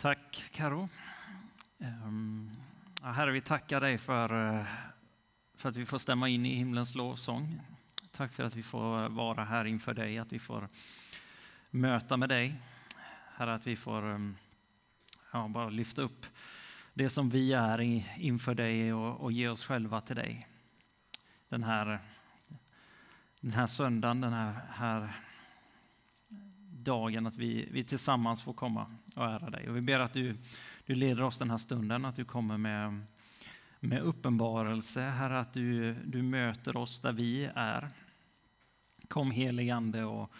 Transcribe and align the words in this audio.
Tack 0.00 0.44
Karo. 0.52 0.88
Ehm, 1.78 2.50
ja, 3.02 3.08
herre, 3.08 3.32
vi 3.32 3.40
tackar 3.40 3.80
dig 3.80 3.98
för, 3.98 4.56
eh, 4.58 4.66
för 5.54 5.68
att 5.68 5.76
vi 5.76 5.86
får 5.86 5.98
stämma 5.98 6.28
in 6.28 6.46
i 6.46 6.54
himlens 6.54 6.94
lovsång. 6.94 7.60
Tack 8.10 8.32
för 8.32 8.44
att 8.44 8.56
vi 8.56 8.62
får 8.62 9.08
vara 9.08 9.44
här 9.44 9.64
inför 9.64 9.94
dig, 9.94 10.18
att 10.18 10.32
vi 10.32 10.38
får 10.38 10.68
möta 11.70 12.16
med 12.16 12.28
dig. 12.28 12.54
Herre, 13.36 13.54
att 13.54 13.66
vi 13.66 13.76
får 13.76 14.10
ehm, 14.10 14.36
ja, 15.32 15.48
bara 15.48 15.68
lyfta 15.68 16.02
upp 16.02 16.26
det 16.94 17.10
som 17.10 17.30
vi 17.30 17.52
är 17.52 17.80
inför 18.20 18.54
dig 18.54 18.92
och, 18.92 19.20
och 19.20 19.32
ge 19.32 19.48
oss 19.48 19.66
själva 19.66 20.00
till 20.00 20.16
dig. 20.16 20.48
Den 21.48 21.64
här, 21.64 21.98
den 23.40 23.52
här 23.52 23.66
söndagen, 23.66 24.20
den 24.20 24.32
här, 24.32 24.60
här 24.70 25.12
dagen 26.84 27.26
att 27.26 27.36
vi, 27.36 27.68
vi 27.70 27.84
tillsammans 27.84 28.42
får 28.42 28.52
komma 28.52 28.86
och 29.16 29.24
ära 29.24 29.50
dig. 29.50 29.68
Och 29.68 29.76
vi 29.76 29.80
ber 29.80 30.00
att 30.00 30.12
du, 30.12 30.36
du 30.86 30.94
leder 30.94 31.22
oss 31.22 31.38
den 31.38 31.50
här 31.50 31.58
stunden, 31.58 32.04
att 32.04 32.16
du 32.16 32.24
kommer 32.24 32.56
med, 32.56 33.00
med 33.80 34.02
uppenbarelse. 34.02 35.00
Herre, 35.00 35.40
att 35.40 35.52
du, 35.52 35.94
du 35.94 36.22
möter 36.22 36.76
oss 36.76 37.00
där 37.00 37.12
vi 37.12 37.50
är. 37.54 37.88
Kom 39.08 39.30
heligande 39.30 40.04
och 40.04 40.32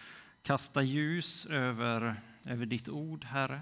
kasta 0.43 0.83
ljus 0.83 1.47
över, 1.47 2.17
över 2.45 2.67
ditt 2.67 2.89
ord, 2.89 3.25
Herre. 3.25 3.61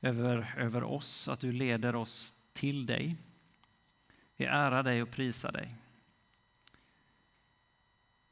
Över, 0.00 0.54
över 0.56 0.84
oss, 0.84 1.28
att 1.28 1.40
du 1.40 1.52
leder 1.52 1.94
oss 1.94 2.34
till 2.52 2.86
dig. 2.86 3.16
Vi 4.36 4.44
ärar 4.44 4.82
dig 4.82 5.02
och 5.02 5.10
prisar 5.10 5.52
dig. 5.52 5.74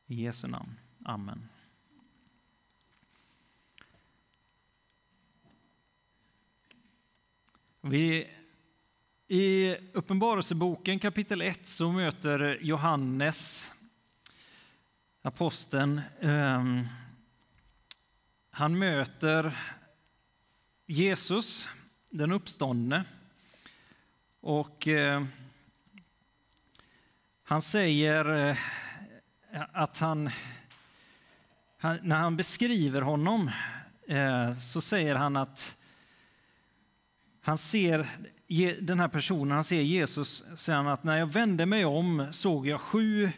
I 0.07 0.23
Jesu 0.23 0.49
namn. 0.49 0.75
Amen. 1.05 1.49
Vi, 7.87 8.29
I 9.29 9.77
Uppenbarelseboken 9.93 10.99
kapitel 10.99 11.43
1 11.43 11.67
så 11.69 11.93
möter 11.93 12.59
Johannes, 12.63 13.73
aposteln, 15.23 16.01
um, 16.21 16.89
han 18.51 18.79
möter 18.79 19.59
Jesus, 20.87 21.69
den 22.11 22.33
uppståndne. 22.33 23.05
Och 24.41 24.89
eh, 24.89 25.25
han 27.45 27.63
säger 27.63 28.49
eh, 28.49 28.57
att 29.73 29.99
han, 29.99 30.31
han, 31.79 31.99
när 32.03 32.17
han 32.17 32.37
beskriver 32.37 33.01
honom 33.01 33.51
eh, 34.09 34.59
så 34.59 34.81
säger 34.81 35.15
han 35.15 35.37
att 35.37 35.77
han 37.45 37.59
ser 37.59 38.07
den 38.81 39.01
här 39.01 39.09
personen, 39.09 39.51
han 39.51 39.65
ser 39.65 39.81
Jesus, 39.81 40.45
säger 40.57 40.77
han 40.77 40.89
att 40.89 41.05
när 41.05 41.19
jag 41.19 41.27
vände 41.27 41.67
mig 41.67 41.85
om 41.85 42.27
såg 42.31 42.67
jag 42.67 42.81
sju 42.81 43.31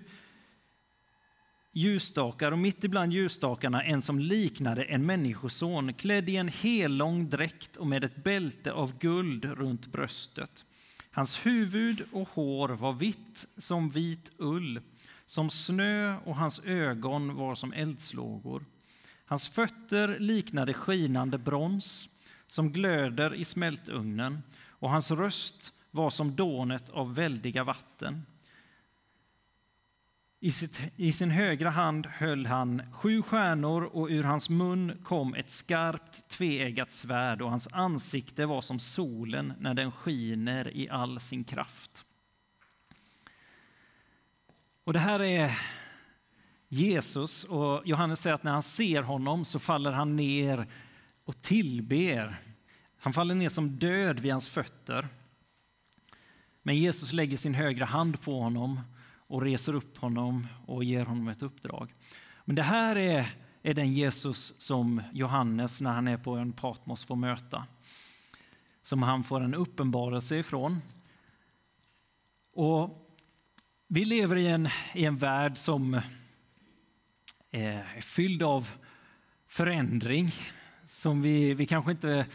ljusstakar 1.73 2.53
och 2.53 2.59
mitt 2.59 2.85
ibland 2.85 3.13
ljusstakarna 3.13 3.83
en 3.83 4.03
som 4.03 4.19
liknade 4.19 4.85
en 4.85 5.07
människoson 5.07 5.95
klädd 5.95 6.29
i 6.29 6.37
en 6.37 6.49
hellång 6.49 7.31
dräkt 7.31 7.77
och 7.77 7.87
med 7.87 8.05
ett 8.05 8.25
bälte 8.25 8.73
av 8.73 8.99
guld 8.99 9.45
runt 9.45 9.87
bröstet. 9.87 10.65
Hans 11.11 11.47
huvud 11.47 12.03
och 12.13 12.29
hår 12.29 12.69
var 12.69 12.93
vitt 12.93 13.47
som 13.59 13.91
vit 13.91 14.31
ull, 14.39 14.81
som 15.27 15.51
snö 15.51 16.17
och 16.17 16.37
hans 16.37 16.61
ögon 16.65 17.35
var 17.35 17.55
som 17.55 17.73
eldslågor. 17.73 18.65
Hans 19.25 19.49
fötter 19.49 20.19
liknade 20.19 20.73
skinande 20.75 21.39
brons 21.39 22.09
som 22.47 22.73
glöder 22.73 23.35
i 23.35 23.45
smältugnen 23.45 24.43
och 24.69 24.91
hans 24.91 25.11
röst 25.11 25.73
var 25.91 26.11
som 26.11 26.37
dånet 26.37 26.91
av 26.91 27.15
väldiga 27.15 27.65
vatten. 27.65 28.27
I, 30.41 30.51
sitt, 30.51 30.81
I, 30.97 31.13
sin 31.13 31.31
högra 31.31 31.71
hand 31.71 32.07
höll 32.07 32.47
han 32.47 32.83
sju 32.93 33.23
stjärnor 33.23 33.83
och 33.83 34.09
ur 34.09 34.25
hans 34.25 34.51
mun 34.51 35.01
kom 35.05 35.35
ett 35.35 35.51
skarpt 35.51 36.29
tveeggat 36.29 36.93
svärd 36.93 37.43
och 37.43 37.51
hans 37.51 37.69
ansikte 37.73 38.47
var 38.47 38.61
som 38.61 38.79
solen 38.79 39.53
när 39.59 39.75
den 39.75 39.93
skiner 39.93 40.77
i 40.77 40.89
all 40.89 41.21
sin 41.21 41.45
kraft. 41.45 42.05
Och 44.85 44.93
Det 44.93 44.99
här 44.99 45.23
är 45.23 45.59
Jesus 46.69 47.45
och 47.45 47.83
Johannes 47.87 48.21
säger 48.21 48.35
att 48.35 48.43
när 48.43 48.53
han 48.53 48.63
ser 48.63 49.03
honom 49.03 49.45
så 49.45 49.59
faller 49.59 49.93
han 49.93 50.17
ner 50.17 50.67
och 51.27 51.43
tillber. 51.43 52.37
Han 52.97 53.13
faller 53.13 53.35
ner 53.35 53.49
som 53.49 53.79
död 53.79 54.21
vid 54.21 54.33
hans 54.33 54.49
fötter. 54.49 55.09
Men 56.63 56.77
Jesus 56.77 57.13
lägger 57.13 57.37
sin 57.37 57.55
högra 57.55 57.85
hand 57.85 58.21
på 58.21 58.41
honom 58.41 58.81
och 59.17 59.43
reser 59.43 59.75
upp 59.75 59.99
honom 59.99 60.47
och 60.67 60.85
ger 60.85 61.05
honom 61.05 61.29
ett 61.29 61.43
uppdrag. 61.43 61.95
Men 62.45 62.57
det 62.57 62.63
här 62.63 62.97
är, 62.97 63.35
är 63.63 63.75
den 63.75 63.93
Jesus 63.93 64.61
som 64.61 65.03
Johannes 65.13 65.81
när 65.81 65.93
han 65.93 66.09
är 66.09 66.17
på 66.17 66.35
en 66.37 66.53
Patmos 66.53 67.05
får 67.05 67.17
möta. 67.17 67.67
Som 68.83 69.03
han 69.03 69.25
får 69.25 69.41
en 69.41 69.55
uppenbarelse 69.55 70.37
ifrån. 70.37 70.81
Och 72.53 73.13
vi 73.89 74.05
lever 74.05 74.37
i 74.37 74.47
en, 74.47 74.69
i 74.95 75.05
en 75.05 75.17
värld 75.17 75.59
som 75.59 75.95
eh, 75.95 76.03
är 77.97 78.01
fylld 78.01 78.43
av 78.43 78.71
förändring 79.47 80.33
som 81.07 81.23
vi, 81.23 81.55
vi 81.55 81.67
kanske 81.67 81.91
inte 81.91 82.27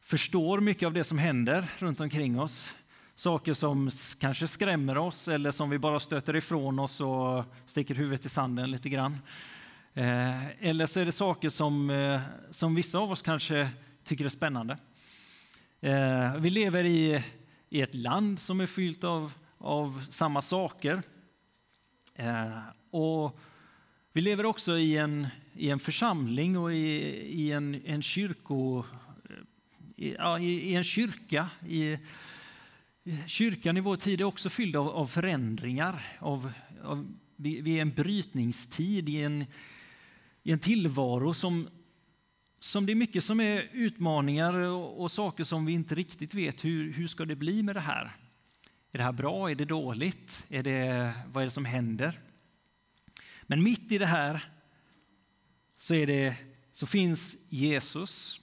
förstår 0.00 0.60
mycket 0.60 0.86
av 0.86 0.92
det 0.92 1.04
som 1.04 1.18
händer 1.18 1.66
runt 1.78 2.00
omkring 2.00 2.40
oss. 2.40 2.74
Saker 3.14 3.54
som 3.54 3.90
kanske 4.20 4.46
skrämmer 4.48 4.98
oss 4.98 5.28
eller 5.28 5.50
som 5.50 5.70
vi 5.70 5.78
bara 5.78 6.00
stöter 6.00 6.36
ifrån 6.36 6.78
oss 6.78 7.00
och 7.00 7.44
sticker 7.66 7.94
huvudet 7.94 8.26
i 8.26 8.28
sanden 8.28 8.70
lite 8.70 8.88
grann. 8.88 9.18
Eh, 9.94 10.66
eller 10.68 10.86
så 10.86 11.00
är 11.00 11.04
det 11.04 11.12
saker 11.12 11.48
som, 11.48 11.90
eh, 11.90 12.20
som 12.50 12.74
vissa 12.74 12.98
av 12.98 13.10
oss 13.10 13.22
kanske 13.22 13.70
tycker 14.04 14.24
är 14.24 14.28
spännande. 14.28 14.78
Eh, 15.80 16.36
vi 16.36 16.50
lever 16.50 16.84
i, 16.84 17.24
i 17.68 17.82
ett 17.82 17.94
land 17.94 18.38
som 18.38 18.60
är 18.60 18.66
fyllt 18.66 19.04
av, 19.04 19.32
av 19.58 20.04
samma 20.10 20.42
saker. 20.42 21.02
Eh, 22.14 22.58
och 22.90 23.38
vi 24.18 24.22
lever 24.22 24.46
också 24.46 24.78
i 24.78 24.96
en, 24.96 25.26
i 25.54 25.70
en 25.70 25.78
församling 25.78 26.58
och 26.58 26.74
i, 26.74 26.76
i 27.42 27.52
en, 27.52 27.82
en 27.86 28.02
kyrko, 28.02 28.78
eh, 28.78 29.36
i, 29.96 30.14
ja, 30.18 30.38
i, 30.38 30.74
en 30.74 30.84
kyrka. 30.84 31.50
I, 31.68 31.98
kyrkan 33.26 33.76
i 33.76 33.80
vår 33.80 33.96
tid 33.96 34.20
är 34.20 34.24
också 34.24 34.50
fylld 34.50 34.76
av, 34.76 34.88
av 34.88 35.06
förändringar. 35.06 36.16
Av, 36.18 36.52
av, 36.82 37.14
vi, 37.36 37.60
vi 37.60 37.76
är 37.76 37.82
en 37.82 37.94
brytningstid 37.94 39.08
i 39.08 39.22
en, 39.22 39.44
i 40.42 40.52
en 40.52 40.58
tillvaro 40.58 41.34
som, 41.34 41.68
som 42.60 42.86
det 42.86 42.92
är 42.92 42.96
mycket 42.96 43.24
som 43.24 43.40
är 43.40 43.68
utmaningar 43.72 44.54
och, 44.54 45.02
och, 45.02 45.10
saker 45.10 45.44
som 45.44 45.66
vi 45.66 45.72
inte 45.72 45.94
riktigt 45.94 46.34
vet. 46.34 46.64
Hur, 46.64 46.92
hur 46.92 47.06
ska 47.06 47.24
det 47.24 47.36
bli 47.36 47.62
med 47.62 47.76
det 47.76 47.80
här? 47.80 48.12
Är 48.92 48.98
det 48.98 49.04
här 49.04 49.12
bra? 49.12 49.50
Är 49.50 49.54
det 49.54 49.64
dåligt? 49.64 50.46
Är 50.48 50.62
det, 50.62 51.12
vad 51.32 51.42
är 51.42 51.46
det 51.46 51.50
som 51.50 51.64
händer? 51.64 52.20
Men 53.50 53.62
mitt 53.62 53.92
i 53.92 53.98
det 53.98 54.06
här 54.06 54.44
så, 55.76 55.94
är 55.94 56.06
det, 56.06 56.36
så 56.72 56.86
finns 56.86 57.36
Jesus. 57.48 58.40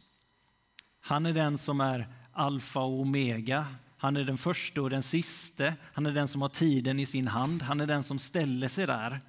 Han 0.99 1.25
är 1.25 1.33
den 1.33 1.57
som 1.57 1.81
är 1.81 2.07
alfa 2.33 2.79
och 2.79 2.99
omega. 2.99 3.67
Han 3.97 4.17
är 4.17 4.23
den 4.23 4.37
första 4.37 4.81
och 4.81 4.89
den 4.89 5.03
siste. 5.03 5.75
Han 5.93 6.05
är 6.05 6.11
den 6.11 6.27
som 6.27 6.41
har 6.41 6.49
tiden 6.49 6.99
i 6.99 7.05
sin 7.05 7.27
hand. 7.27 7.61
Han 7.61 7.81
är 7.81 7.87
den 7.87 8.03
som 8.03 8.19
ställer 8.19 8.67
sig 8.67 8.87
där 8.87 9.21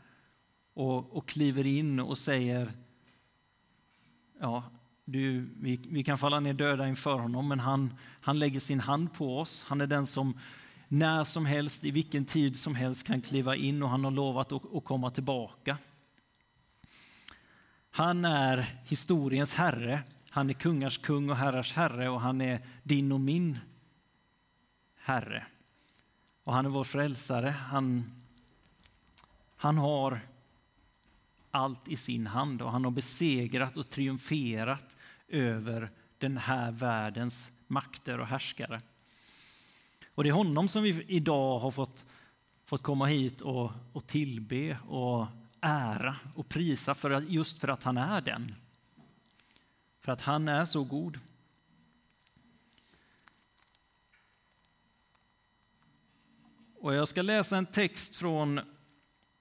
och, 0.74 1.16
och 1.16 1.28
kliver 1.28 1.66
in 1.66 2.00
och 2.00 2.18
säger 2.18 2.72
ja, 4.40 4.64
du, 5.04 5.48
vi, 5.60 5.80
vi 5.88 6.04
kan 6.04 6.18
falla 6.18 6.40
ner 6.40 6.52
döda 6.52 6.88
inför 6.88 7.18
honom, 7.18 7.48
men 7.48 7.60
han, 7.60 7.94
han 8.20 8.38
lägger 8.38 8.60
sin 8.60 8.80
hand 8.80 9.14
på 9.14 9.38
oss. 9.38 9.64
Han 9.68 9.80
är 9.80 9.86
den 9.86 10.06
som 10.06 10.38
när 10.88 11.24
som 11.24 11.46
helst, 11.46 11.84
i 11.84 11.90
vilken 11.90 12.24
tid 12.24 12.58
som 12.58 12.74
helst 12.74 13.06
kan 13.06 13.22
kliva 13.22 13.56
in 13.56 13.82
och 13.82 13.90
han 13.90 14.04
har 14.04 14.10
lovat 14.10 14.52
att, 14.52 14.84
komma 14.84 15.10
tillbaka. 15.10 15.78
Han 17.90 18.24
är 18.24 18.80
historiens 18.84 19.54
herre, 19.54 20.02
han 20.30 20.50
är 20.50 20.54
kungars 20.54 20.98
kung 20.98 21.30
och 21.30 21.36
herrars 21.36 21.72
herre 21.72 22.08
och 22.08 22.20
han 22.20 22.40
är 22.40 22.60
din 22.82 23.12
och 23.12 23.20
min 23.20 23.58
herre. 24.94 25.46
Och 26.44 26.54
han 26.54 26.66
är 26.66 26.70
vår 26.70 26.84
frälsare. 26.84 27.50
Han, 27.50 28.12
han 29.56 29.78
har 29.78 30.20
allt 31.50 31.88
i 31.88 31.96
sin 31.96 32.26
hand 32.26 32.62
och 32.62 32.72
han 32.72 32.84
har 32.84 32.90
besegrat 32.90 33.76
och 33.76 33.90
triumferat 33.90 34.96
över 35.28 35.90
den 36.18 36.38
här 36.38 36.72
världens 36.72 37.50
makter 37.66 38.20
och 38.20 38.26
härskare. 38.26 38.80
Och 40.16 40.24
det 40.24 40.30
är 40.30 40.32
honom 40.32 40.68
som 40.68 40.82
vi 40.82 41.04
idag 41.08 41.58
har 41.58 41.70
fått, 41.70 42.06
fått 42.64 42.82
komma 42.82 43.06
hit 43.06 43.40
och, 43.40 43.72
och 43.92 44.06
tillbe 44.06 44.78
och 44.88 45.26
ära 45.60 46.16
och 46.34 46.48
prisa 46.48 46.94
för 46.94 47.20
just 47.20 47.58
för 47.58 47.68
att 47.68 47.82
han 47.82 47.96
är 47.96 48.20
den. 48.20 48.54
För 50.00 50.12
att 50.12 50.20
han 50.20 50.48
är 50.48 50.64
så 50.64 50.84
god. 50.84 51.18
Och 56.80 56.94
jag 56.94 57.08
ska 57.08 57.22
läsa 57.22 57.56
en 57.56 57.66
text 57.66 58.16
från 58.16 58.60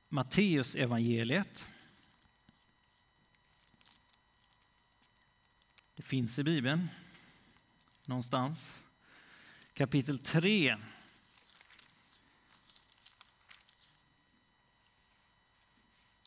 Matteus 0.10 0.76
evangeliet. 0.76 1.68
Det 5.96 6.04
finns 6.04 6.40
i 6.40 6.44
Bibeln 6.44 6.88
någonstans. 8.06 8.85
Kapitel 9.78 10.20
3. 10.20 10.78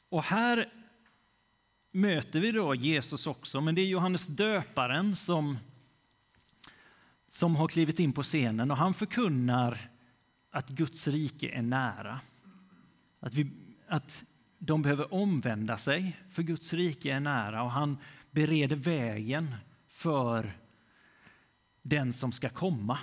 Och 0.08 0.22
här 0.22 0.72
möter 1.90 2.40
vi 2.40 2.52
då 2.52 2.74
Jesus 2.74 3.26
också, 3.26 3.60
men 3.60 3.74
det 3.74 3.80
är 3.80 3.86
Johannes 3.86 4.26
döparen 4.26 5.16
som, 5.16 5.58
som 7.30 7.56
har 7.56 7.68
klivit 7.68 7.98
in 7.98 8.12
på 8.12 8.22
scenen 8.22 8.70
och 8.70 8.76
han 8.76 8.94
förkunnar 8.94 9.90
att 10.50 10.68
Guds 10.68 11.08
rike 11.08 11.48
är 11.48 11.62
nära. 11.62 12.20
Att, 13.20 13.34
vi, 13.34 13.50
att 13.86 14.24
de 14.58 14.82
behöver 14.82 15.14
omvända 15.14 15.78
sig, 15.78 16.16
för 16.30 16.42
Guds 16.42 16.72
rike 16.72 17.12
är 17.12 17.20
nära 17.20 17.62
och 17.62 17.70
han 17.70 17.98
bereder 18.30 18.76
vägen 18.76 19.54
för 19.86 20.58
den 21.82 22.12
som 22.12 22.32
ska 22.32 22.48
komma. 22.48 22.98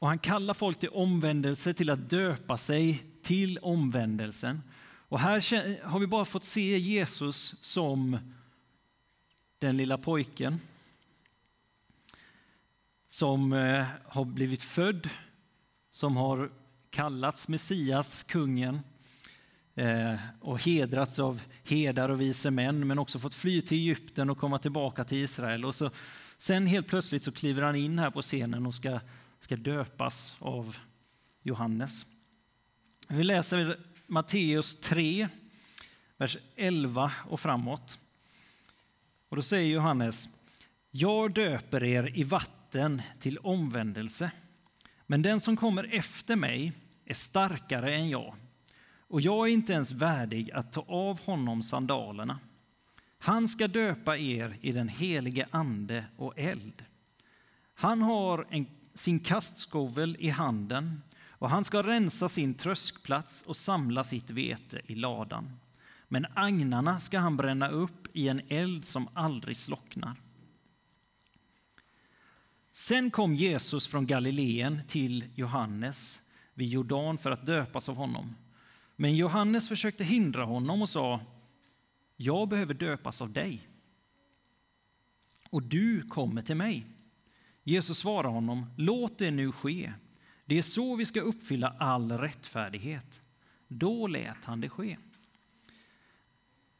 Och 0.00 0.08
han 0.08 0.18
kallar 0.18 0.54
folk 0.54 0.78
till 0.78 0.88
omvändelse, 0.88 1.74
till 1.74 1.90
att 1.90 2.10
döpa 2.10 2.58
sig 2.58 3.04
till 3.22 3.58
omvändelsen. 3.58 4.62
Och 5.08 5.20
här 5.20 5.84
har 5.84 5.98
vi 5.98 6.06
bara 6.06 6.24
fått 6.24 6.44
se 6.44 6.78
Jesus 6.78 7.54
som 7.60 8.18
den 9.58 9.76
lilla 9.76 9.98
pojken 9.98 10.60
som 13.08 13.52
eh, 13.52 13.86
har 14.04 14.24
blivit 14.24 14.62
född, 14.62 15.08
som 15.92 16.16
har 16.16 16.50
kallats 16.90 17.48
Messias, 17.48 18.22
kungen 18.22 18.80
eh, 19.74 20.14
och 20.40 20.58
hedrats 20.58 21.18
av 21.18 21.42
herdar 21.64 22.08
och 22.08 22.20
vise 22.20 22.50
män, 22.50 22.86
men 22.86 22.98
också 22.98 23.18
fått 23.18 23.34
fly 23.34 23.62
till 23.62 23.78
Egypten 23.78 24.30
och 24.30 24.38
komma 24.38 24.58
tillbaka 24.58 25.04
till 25.04 25.18
Israel. 25.18 25.64
Och 25.64 25.74
så, 25.74 25.90
sen 26.36 26.66
helt 26.66 26.86
plötsligt 26.86 27.24
så 27.24 27.32
kliver 27.32 27.62
han 27.62 27.76
in 27.76 27.98
här 27.98 28.10
på 28.10 28.22
scenen 28.22 28.66
och 28.66 28.74
ska, 28.74 29.00
ska 29.40 29.56
döpas 29.56 30.36
av 30.38 30.76
Johannes. 31.42 32.06
Vi 33.08 33.24
läser 33.24 33.78
Matteus 34.06 34.80
3, 34.80 35.28
vers 36.16 36.36
11 36.56 37.12
och 37.28 37.40
framåt. 37.40 37.98
Och 39.28 39.36
då 39.36 39.42
säger 39.42 39.70
Johannes, 39.70 40.28
jag 40.90 41.34
döper 41.34 41.84
er 41.84 42.18
i 42.18 42.24
vatten 42.24 43.02
till 43.18 43.38
omvändelse, 43.38 44.30
men 45.06 45.22
den 45.22 45.40
som 45.40 45.56
kommer 45.56 45.94
efter 45.94 46.36
mig 46.36 46.72
är 47.04 47.14
starkare 47.14 47.94
än 47.94 48.08
jag, 48.08 48.34
och 48.98 49.20
jag 49.20 49.48
är 49.48 49.52
inte 49.52 49.72
ens 49.72 49.92
värdig 49.92 50.50
att 50.50 50.72
ta 50.72 50.84
av 50.88 51.20
honom 51.20 51.62
sandalerna. 51.62 52.38
Han 53.18 53.48
ska 53.48 53.68
döpa 53.68 54.18
er 54.18 54.58
i 54.60 54.72
den 54.72 54.88
helige 54.88 55.46
Ande 55.50 56.04
och 56.16 56.38
eld. 56.38 56.84
Han 57.74 58.02
har 58.02 58.46
en, 58.50 58.66
sin 59.00 59.20
kastskovel 59.20 60.16
i 60.18 60.28
handen 60.28 61.02
och 61.28 61.50
han 61.50 61.64
ska 61.64 61.82
rensa 61.82 62.28
sin 62.28 62.54
tröskplats 62.54 63.42
och 63.42 63.56
samla 63.56 64.04
sitt 64.04 64.30
vete 64.30 64.80
i 64.86 64.94
ladan. 64.94 65.56
Men 66.08 66.26
agnarna 66.34 67.00
ska 67.00 67.18
han 67.18 67.36
bränna 67.36 67.68
upp 67.68 68.16
i 68.16 68.28
en 68.28 68.40
eld 68.48 68.84
som 68.84 69.08
aldrig 69.14 69.56
slocknar. 69.56 70.16
Sen 72.72 73.10
kom 73.10 73.34
Jesus 73.34 73.86
från 73.86 74.06
Galileen 74.06 74.80
till 74.88 75.24
Johannes 75.34 76.22
vid 76.54 76.68
Jordan 76.68 77.18
för 77.18 77.30
att 77.30 77.46
döpas 77.46 77.88
av 77.88 77.96
honom. 77.96 78.36
Men 78.96 79.16
Johannes 79.16 79.68
försökte 79.68 80.04
hindra 80.04 80.44
honom 80.44 80.82
och 80.82 80.88
sa 80.88 81.20
Jag 82.16 82.48
behöver 82.48 82.74
döpas 82.74 83.22
av 83.22 83.32
dig, 83.32 83.68
och 85.50 85.62
du 85.62 86.02
kommer 86.02 86.42
till 86.42 86.56
mig. 86.56 86.86
Jesus 87.70 87.98
svarade 87.98 88.28
honom 88.28 88.66
Låt 88.76 89.18
det 89.18 89.30
nu 89.30 89.52
ske. 89.52 89.92
Det 90.44 90.58
är 90.58 90.62
så 90.62 90.96
vi 90.96 91.06
ska 91.06 91.20
uppfylla 91.20 91.76
all 91.78 92.12
rättfärdighet. 92.12 93.20
Då 93.68 94.06
lät 94.06 94.44
han 94.44 94.60
det 94.60 94.68
ske. 94.68 94.96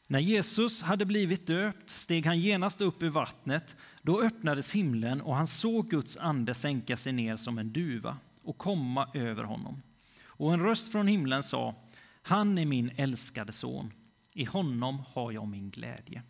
När 0.07 0.19
Jesus 0.19 0.83
hade 0.83 1.05
blivit 1.05 1.47
döpt 1.47 1.91
steg 1.91 2.27
han 2.27 2.39
genast 2.39 2.81
upp 2.81 3.03
ur 3.03 3.11
vattnet. 3.11 3.77
Då 4.03 4.23
öppnades 4.23 4.75
himlen 4.75 5.21
och 5.21 5.37
han 5.37 5.47
såg 5.47 5.91
Guds 5.91 6.17
ande 6.17 6.55
sänka 6.55 6.97
sig 6.97 7.13
ner 7.13 7.37
som 7.37 7.59
en 7.59 7.73
duva 7.73 8.17
och 8.43 8.59
komma 8.59 9.09
över 9.15 9.45
honom. 9.45 9.83
Och 10.25 10.55
en 10.55 10.61
röst 10.61 10.93
från 10.93 11.07
himlen 11.07 11.43
sa, 11.43 11.75
han 12.23 12.59
är 12.59 12.67
min 12.67 12.91
älskade 12.97 13.53
son, 13.53 13.93
i 14.33 14.45
honom 14.45 15.03
har 15.09 15.33
jag 15.33 15.49
min 15.49 15.71
glädje. 15.71 16.23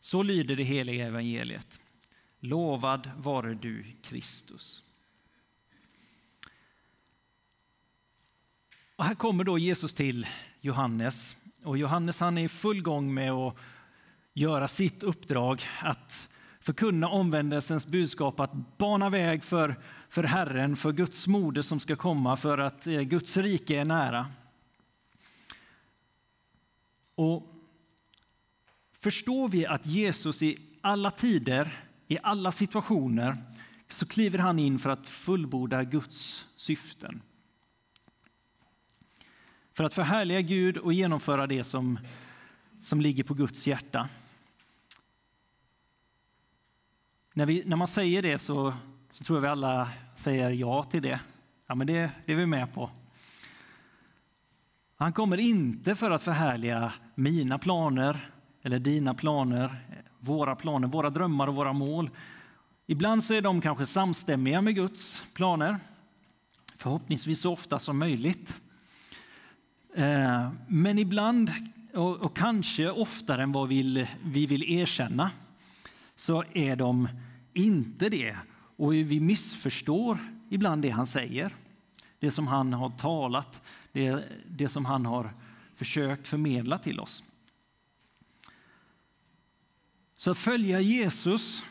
Så 0.00 0.22
lyder 0.22 0.56
det 0.56 0.64
heliga 0.64 1.06
evangeliet. 1.06 1.80
Lovad 2.46 3.10
vare 3.16 3.54
du, 3.54 3.84
Kristus. 4.02 4.82
Och 8.96 9.04
här 9.04 9.14
kommer 9.14 9.44
då 9.44 9.58
Jesus 9.58 9.94
till 9.94 10.26
Johannes. 10.60 11.36
Och 11.62 11.78
Johannes 11.78 12.20
han 12.20 12.38
är 12.38 12.42
i 12.42 12.48
full 12.48 12.82
gång 12.82 13.14
med 13.14 13.32
att 13.32 13.56
göra 14.32 14.68
sitt 14.68 15.02
uppdrag 15.02 15.62
att 15.82 16.28
förkunna 16.60 17.08
omvändelsens 17.08 17.86
budskap, 17.86 18.40
att 18.40 18.78
bana 18.78 19.10
väg 19.10 19.44
för, 19.44 19.76
för 20.08 20.22
Herren, 20.22 20.76
för 20.76 20.92
Guds 20.92 21.26
moder 21.26 21.62
som 21.62 21.80
ska 21.80 21.96
komma, 21.96 22.36
för 22.36 22.58
att 22.58 22.86
eh, 22.86 23.00
Guds 23.00 23.36
rike 23.36 23.80
är 23.80 23.84
nära. 23.84 24.26
Och 27.14 27.52
Förstår 29.06 29.48
vi 29.48 29.66
att 29.66 29.86
Jesus 29.86 30.42
i 30.42 30.56
alla 30.80 31.10
tider, 31.10 31.85
i 32.08 32.18
alla 32.22 32.52
situationer, 32.52 33.36
så 33.88 34.06
kliver 34.06 34.38
han 34.38 34.58
in 34.58 34.78
för 34.78 34.90
att 34.90 35.08
fullborda 35.08 35.84
Guds 35.84 36.46
syften 36.56 37.22
för 39.76 39.84
att 39.84 39.94
förhärliga 39.94 40.40
Gud 40.40 40.78
och 40.78 40.92
genomföra 40.92 41.46
det 41.46 41.64
som, 41.64 41.98
som 42.82 43.00
ligger 43.00 43.24
på 43.24 43.34
Guds 43.34 43.66
hjärta. 43.66 44.08
När, 47.34 47.46
vi, 47.46 47.62
när 47.66 47.76
man 47.76 47.88
säger 47.88 48.22
det 48.22 48.38
så, 48.38 48.74
så 49.10 49.24
tror 49.24 49.36
jag 49.36 49.42
vi 49.42 49.48
alla 49.48 49.90
säger 50.16 50.50
ja 50.50 50.84
till 50.84 51.02
det. 51.02 51.20
Ja, 51.66 51.74
men 51.74 51.86
det, 51.86 52.10
det 52.26 52.32
är 52.32 52.36
vi 52.36 52.46
med 52.46 52.74
på. 52.74 52.90
Han 54.96 55.12
kommer 55.12 55.40
inte 55.40 55.94
för 55.94 56.10
att 56.10 56.22
förhärliga 56.22 56.92
mina 57.14 57.58
planer 57.58 58.30
eller 58.62 58.78
dina 58.78 59.14
planer, 59.14 59.86
våra 60.18 60.56
planer, 60.56 60.88
våra 60.88 61.10
drömmar 61.10 61.46
och 61.46 61.54
våra 61.54 61.72
mål. 61.72 62.10
Ibland 62.86 63.24
så 63.24 63.34
är 63.34 63.42
de 63.42 63.60
kanske 63.60 63.86
samstämmiga 63.86 64.60
med 64.60 64.74
Guds 64.74 65.22
planer, 65.34 65.78
förhoppningsvis 66.76 67.40
så 67.40 67.52
ofta 67.52 67.78
som 67.78 67.98
möjligt. 67.98 68.54
Eh, 69.94 70.50
men 70.68 70.98
ibland, 70.98 71.52
och 71.94 72.36
kanske 72.36 72.90
oftare 72.90 73.42
än 73.42 73.52
vad 73.52 73.68
vi 73.68 74.46
vill 74.46 74.62
erkänna, 74.62 75.30
så 76.16 76.44
är 76.52 76.76
de 76.76 77.08
inte 77.52 78.08
det. 78.08 78.36
Och 78.76 78.94
vi 78.94 79.20
missförstår 79.20 80.18
ibland 80.48 80.82
det 80.82 80.90
han 80.90 81.06
säger, 81.06 81.54
det 82.18 82.30
som 82.30 82.46
han 82.46 82.72
har 82.72 82.90
talat, 82.90 83.62
det, 83.92 84.24
det 84.46 84.68
som 84.68 84.84
han 84.84 85.06
har 85.06 85.32
försökt 85.76 86.28
förmedla 86.28 86.78
till 86.78 87.00
oss. 87.00 87.24
Så 90.16 90.30
att 90.30 90.38
följa 90.38 90.80
Jesus, 90.80 91.64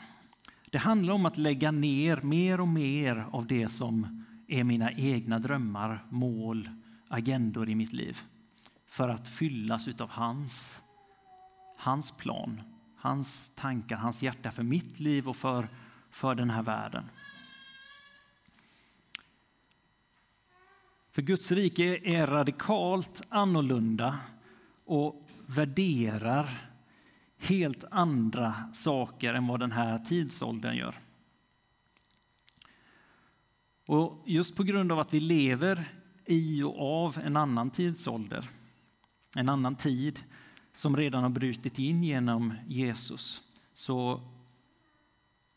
det 0.72 0.78
handlar 0.78 1.14
om 1.14 1.26
att 1.26 1.38
lägga 1.38 1.72
ner 1.72 2.22
mer 2.22 2.62
och 2.62 2.68
mer 2.68 3.28
av 3.32 3.48
det 3.48 3.70
som 3.70 4.26
är 4.48 4.64
mina 4.64 4.92
egna 4.92 5.40
drömmar, 5.40 6.06
mål, 6.10 6.70
agendor 7.08 7.70
i 7.70 7.76
mitt 7.76 7.94
liv 7.94 8.22
för 8.88 9.10
att 9.10 9.28
fyllas 9.28 9.88
av 9.88 10.10
hans, 10.10 10.82
hans 11.78 12.12
plan, 12.12 12.62
hans 12.98 13.52
tankar, 13.56 13.96
hans 13.96 14.24
hjärta 14.24 14.52
för 14.52 14.64
mitt 14.64 15.00
liv 15.00 15.30
och 15.30 15.36
för, 15.36 15.70
för 16.10 16.36
den 16.36 16.50
här 16.50 16.64
världen. 16.64 17.10
För 21.12 21.22
Guds 21.22 21.52
rike 21.52 22.00
är 22.04 22.28
radikalt 22.28 23.22
annorlunda 23.30 24.20
och 24.86 25.24
värderar 25.46 26.65
helt 27.46 27.84
andra 27.92 28.56
saker 28.74 29.34
än 29.34 29.48
vad 29.48 29.60
den 29.60 29.72
här 29.72 29.98
tidsåldern 29.98 30.76
gör. 30.76 30.96
Och 33.86 34.24
just 34.26 34.56
på 34.56 34.64
grund 34.64 34.92
av 34.92 35.00
att 35.00 35.14
vi 35.14 35.20
lever 35.20 35.90
i 36.26 36.64
och 36.64 37.04
av 37.04 37.18
en 37.24 37.38
annan 37.38 37.70
tidsålder, 37.70 38.50
en 39.36 39.50
annan 39.50 39.76
tid 39.76 40.20
som 40.76 40.98
redan 40.98 41.24
har 41.24 41.30
brutit 41.30 41.80
in 41.80 42.04
genom 42.04 42.54
Jesus, 42.68 43.42
så 43.74 44.22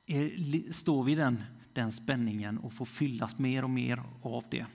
är, 0.07 0.73
står 0.73 1.04
vi 1.04 1.12
i 1.12 1.14
den, 1.14 1.45
den 1.73 1.92
spänningen 1.92 2.59
och 2.59 2.73
får 2.73 2.85
fyllas 2.85 3.38
mer 3.38 3.64
och 3.64 3.71
mer 3.71 4.02
av 4.23 4.45
det. 4.50 4.66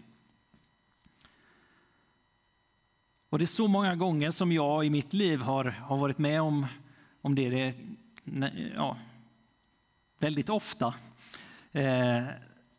Och 3.29 3.39
det 3.39 3.45
är 3.45 3.47
så 3.47 3.67
många 3.67 3.95
gånger 3.95 4.31
som 4.31 4.51
jag 4.51 4.85
i 4.85 4.89
mitt 4.89 5.13
liv 5.13 5.39
har, 5.39 5.65
har 5.65 5.97
varit 5.97 6.17
med 6.17 6.41
om, 6.41 6.65
om 7.23 7.35
det. 7.35 7.49
det 7.49 7.73
ja, 8.75 8.97
väldigt 10.19 10.49
ofta. 10.49 10.93
Eh, 11.71 12.23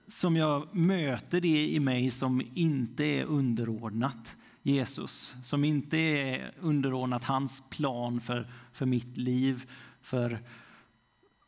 som 0.07 0.37
jag 0.37 0.75
möter 0.75 1.41
det 1.41 1.69
i 1.69 1.81
mig 1.81 2.11
som 2.11 2.43
inte 2.55 3.05
är 3.05 3.25
underordnat 3.25 4.37
Jesus, 4.63 5.35
som 5.43 5.65
inte 5.65 5.97
är 5.97 6.53
underordnat 6.61 7.25
hans 7.25 7.63
plan 7.71 8.21
för, 8.21 8.51
för 8.73 8.87
mitt 8.87 9.17
liv, 9.17 9.71
för, 10.01 10.39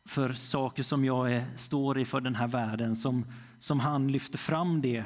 för 0.05 0.33
saker 0.33 0.83
som 0.83 1.05
jag 1.05 1.33
är, 1.33 1.45
står 1.55 1.99
i 1.99 2.05
för 2.05 2.21
den 2.21 2.35
här 2.35 2.47
världen, 2.47 2.95
som, 2.95 3.25
som 3.59 3.79
han 3.79 4.11
lyfter 4.11 4.37
fram 4.37 4.81
det 4.81 5.05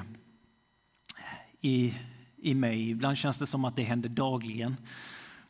i, 1.62 1.93
i 2.38 2.53
mig. 2.53 2.89
Ibland 2.89 3.17
känns 3.17 3.38
det 3.38 3.48
som 3.48 3.65
att 3.65 3.75
det 3.75 3.83
händer 3.83 4.10
dagligen. 4.10 4.77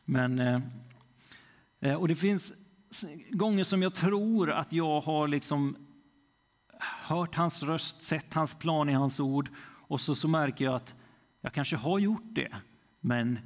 Men, 0.05 0.39
eh, 0.39 0.55
eh, 0.55 0.61
Eh, 1.81 1.93
och 1.93 2.07
det 2.07 2.15
finns 2.15 2.53
gånger 3.31 3.63
som 3.63 3.81
jag 3.81 3.95
tror 3.95 4.51
att 4.51 4.73
jag 4.73 5.01
har 5.01 5.27
liksom 5.27 5.75
hört 6.79 7.35
hans 7.35 7.63
röst, 7.63 8.01
sett 8.01 8.33
hans 8.33 8.53
plan 8.53 8.89
i 8.89 8.93
hans 8.93 9.19
ord 9.19 9.49
och 9.87 10.01
så, 10.01 10.15
så 10.15 10.27
märker 10.27 10.65
jag 10.65 10.75
att 10.75 10.95
jag 11.41 11.53
kanske 11.53 11.75
har 11.75 11.99
gjort 11.99 12.23
det, 12.25 12.55
men, 12.99 13.39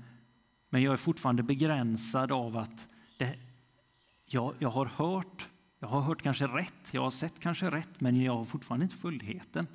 men 0.70 0.82
jag 0.82 0.94
är 0.94 0.98
fortfarande 0.98 1.44
begränsad 1.44 2.32
av 2.32 2.58
att 2.58 2.88
det, 3.18 3.36
jag, 4.26 4.54
jag 4.60 4.70
har 4.70 4.86
hört, 4.86 5.50
jag 5.80 5.88
har 5.88 6.02
hört 6.02 6.22
kanske 6.22 6.48
rätt, 6.48 6.90
jag 6.92 7.02
har 7.02 7.12
sett 7.12 7.40
kanske 7.40 7.72
rätt, 7.72 8.02
men 8.02 8.22
jag 8.22 8.38
har 8.38 8.46
fortfarande 8.46 8.84
inte 8.84 8.96
fullheten. 8.96 9.68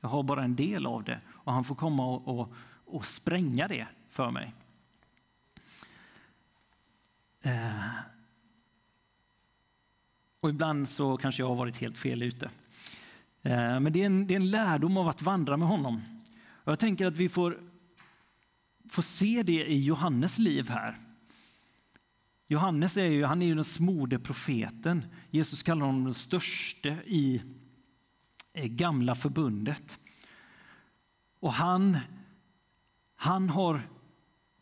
Jag 0.00 0.08
har 0.08 0.22
bara 0.22 0.44
en 0.44 0.56
del 0.56 0.86
av 0.86 1.04
det 1.04 1.20
och 1.28 1.52
han 1.52 1.64
får 1.64 1.74
komma 1.74 2.06
och, 2.06 2.40
och, 2.40 2.54
och 2.84 3.06
spränga 3.06 3.68
det 3.68 3.86
för 4.08 4.30
mig. 4.30 4.54
Eh. 7.44 7.98
Och 10.40 10.50
ibland 10.50 10.88
så 10.88 11.16
kanske 11.16 11.42
jag 11.42 11.48
har 11.48 11.54
varit 11.54 11.76
helt 11.76 11.98
fel 11.98 12.22
ute. 12.22 12.50
Eh, 13.42 13.80
men 13.80 13.92
det 13.92 14.02
är, 14.02 14.06
en, 14.06 14.26
det 14.26 14.34
är 14.34 14.36
en 14.36 14.50
lärdom 14.50 14.96
av 14.96 15.08
att 15.08 15.22
vandra 15.22 15.56
med 15.56 15.68
honom. 15.68 16.02
Och 16.36 16.72
jag 16.72 16.78
tänker 16.78 17.06
att 17.06 17.16
vi 17.16 17.28
får, 17.28 17.60
får 18.88 19.02
se 19.02 19.42
det 19.42 19.66
i 19.66 19.84
Johannes 19.84 20.38
liv 20.38 20.68
här. 20.68 20.98
Johannes 22.46 22.96
är 22.96 23.04
ju, 23.04 23.24
han 23.24 23.42
är 23.42 23.46
ju 23.46 23.54
den 23.54 23.64
smorde 23.64 24.18
profeten. 24.18 25.04
Jesus 25.30 25.62
kallar 25.62 25.86
honom 25.86 26.04
den 26.04 26.14
störste 26.14 26.98
i 27.06 27.42
gamla 28.54 29.14
förbundet. 29.14 29.98
Och 31.40 31.52
han, 31.52 31.98
han 33.16 33.50
har 33.50 33.88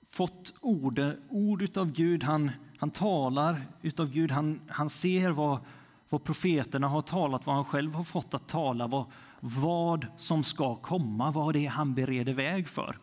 fått 0.08 0.54
ord, 0.60 1.00
ord 1.28 1.76
av 1.76 1.92
Gud, 1.92 2.24
han, 2.24 2.50
han 2.82 2.90
talar 2.90 3.66
utav 3.82 4.10
Gud, 4.10 4.30
han, 4.30 4.60
han 4.68 4.90
ser 4.90 5.30
vad, 5.30 5.60
vad 6.08 6.24
profeterna 6.24 6.88
har 6.88 7.02
talat, 7.02 7.46
vad 7.46 7.54
han 7.54 7.64
själv 7.64 7.94
har 7.94 8.04
fått 8.04 8.34
att 8.34 8.48
tala, 8.48 8.86
vad, 8.86 9.06
vad 9.40 10.06
som 10.16 10.44
ska 10.44 10.76
komma, 10.76 11.30
vad 11.30 11.54
det 11.54 11.66
är 11.66 11.70
han 11.70 11.94
bereder 11.94 12.32
väg 12.32 12.68
för. 12.68 12.98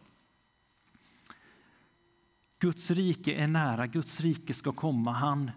Guds 2.59 2.91
rike 2.91 3.33
är 3.33 3.47
nära, 3.47 3.87
Guds 3.87 4.21
rike 4.21 4.53
ska 4.53 4.71
komma, 4.71 5.11
han 5.11 5.51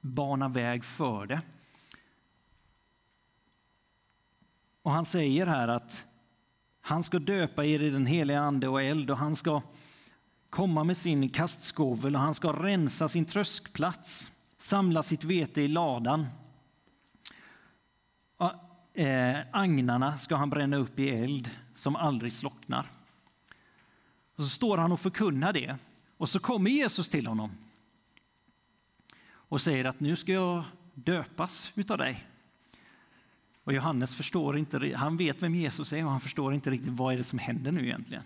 banar 0.00 0.48
väg 0.48 0.84
för 0.84 1.26
det. 1.26 1.42
Och 4.82 4.92
han 4.92 5.04
säger 5.04 5.46
här 5.46 5.68
att 5.68 6.06
han 6.80 7.02
ska 7.02 7.18
döpa 7.18 7.64
er 7.64 7.82
i 7.82 7.90
den 7.90 8.06
heliga 8.06 8.40
ande 8.40 8.68
och 8.68 8.82
eld 8.82 9.10
och 9.10 9.18
han 9.18 9.36
ska 9.36 9.62
komma 10.56 10.84
med 10.84 10.96
sin 10.96 11.28
kastskovel 11.28 12.14
och 12.14 12.20
han 12.20 12.34
ska 12.34 12.52
rensa 12.52 13.08
sin 13.08 13.24
tröskplats, 13.24 14.32
samla 14.58 15.02
sitt 15.02 15.24
vete 15.24 15.62
i 15.62 15.68
ladan 15.68 16.26
eh, 18.94 19.36
agnarna 19.50 20.18
ska 20.18 20.36
han 20.36 20.50
bränna 20.50 20.76
upp 20.76 20.98
i 20.98 21.10
eld 21.10 21.50
som 21.74 21.96
aldrig 21.96 22.32
slocknar. 22.32 22.90
Och 24.36 24.44
så 24.44 24.48
står 24.48 24.78
han 24.78 24.92
och 24.92 25.00
förkunnar 25.00 25.52
det 25.52 25.76
och 26.16 26.28
så 26.28 26.38
kommer 26.38 26.70
Jesus 26.70 27.08
till 27.08 27.26
honom 27.26 27.50
och 29.28 29.60
säger 29.60 29.84
att 29.84 30.00
nu 30.00 30.16
ska 30.16 30.32
jag 30.32 30.64
döpas 30.94 31.72
utav 31.74 31.98
dig. 31.98 32.26
Och 33.64 33.72
Johannes 33.72 34.14
förstår 34.14 34.58
inte, 34.58 34.92
han 34.96 35.16
vet 35.16 35.42
vem 35.42 35.54
Jesus 35.54 35.92
är 35.92 36.04
och 36.04 36.10
han 36.10 36.20
förstår 36.20 36.54
inte 36.54 36.70
riktigt 36.70 36.92
vad 36.92 37.14
är 37.14 37.18
det 37.18 37.24
som 37.24 37.38
händer 37.38 37.72
nu 37.72 37.84
egentligen. 37.84 38.22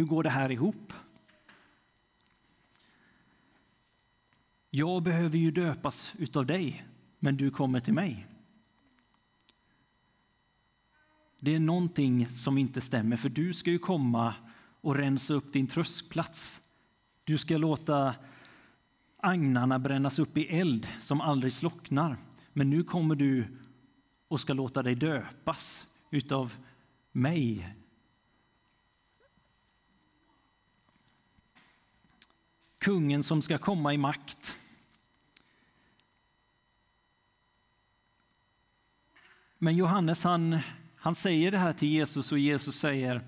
Hur 0.00 0.06
går 0.06 0.22
det 0.22 0.30
här 0.30 0.50
ihop? 0.50 0.92
Jag 4.70 5.02
behöver 5.02 5.38
ju 5.38 5.50
döpas 5.50 6.12
utav 6.18 6.46
dig, 6.46 6.84
men 7.18 7.36
du 7.36 7.50
kommer 7.50 7.80
till 7.80 7.94
mig. 7.94 8.26
Det 11.40 11.54
är 11.54 11.60
någonting 11.60 12.26
som 12.26 12.58
inte 12.58 12.80
stämmer, 12.80 13.16
för 13.16 13.28
du 13.28 13.52
ska 13.52 13.70
ju 13.70 13.78
komma 13.78 14.34
och 14.80 14.96
rensa 14.96 15.34
upp 15.34 15.52
din 15.52 15.66
tröskplats. 15.66 16.60
Du 17.24 17.38
ska 17.38 17.58
låta 17.58 18.14
agnarna 19.16 19.78
brännas 19.78 20.18
upp 20.18 20.36
i 20.36 20.46
eld 20.46 20.86
som 21.00 21.20
aldrig 21.20 21.52
slocknar. 21.52 22.16
Men 22.52 22.70
nu 22.70 22.84
kommer 22.84 23.14
du 23.14 23.46
och 24.28 24.40
ska 24.40 24.52
låta 24.52 24.82
dig 24.82 24.94
döpas 24.94 25.86
utav 26.10 26.54
mig. 27.12 27.79
Kungen 32.80 33.22
som 33.22 33.42
ska 33.42 33.58
komma 33.58 33.94
i 33.94 33.98
makt. 33.98 34.56
Men 39.58 39.76
Johannes 39.76 40.24
han 40.24 40.58
han 41.02 41.14
säger 41.14 41.50
det 41.50 41.58
här 41.58 41.72
till 41.72 41.88
Jesus 41.88 42.32
och 42.32 42.38
Jesus 42.38 42.76
säger 42.78 43.22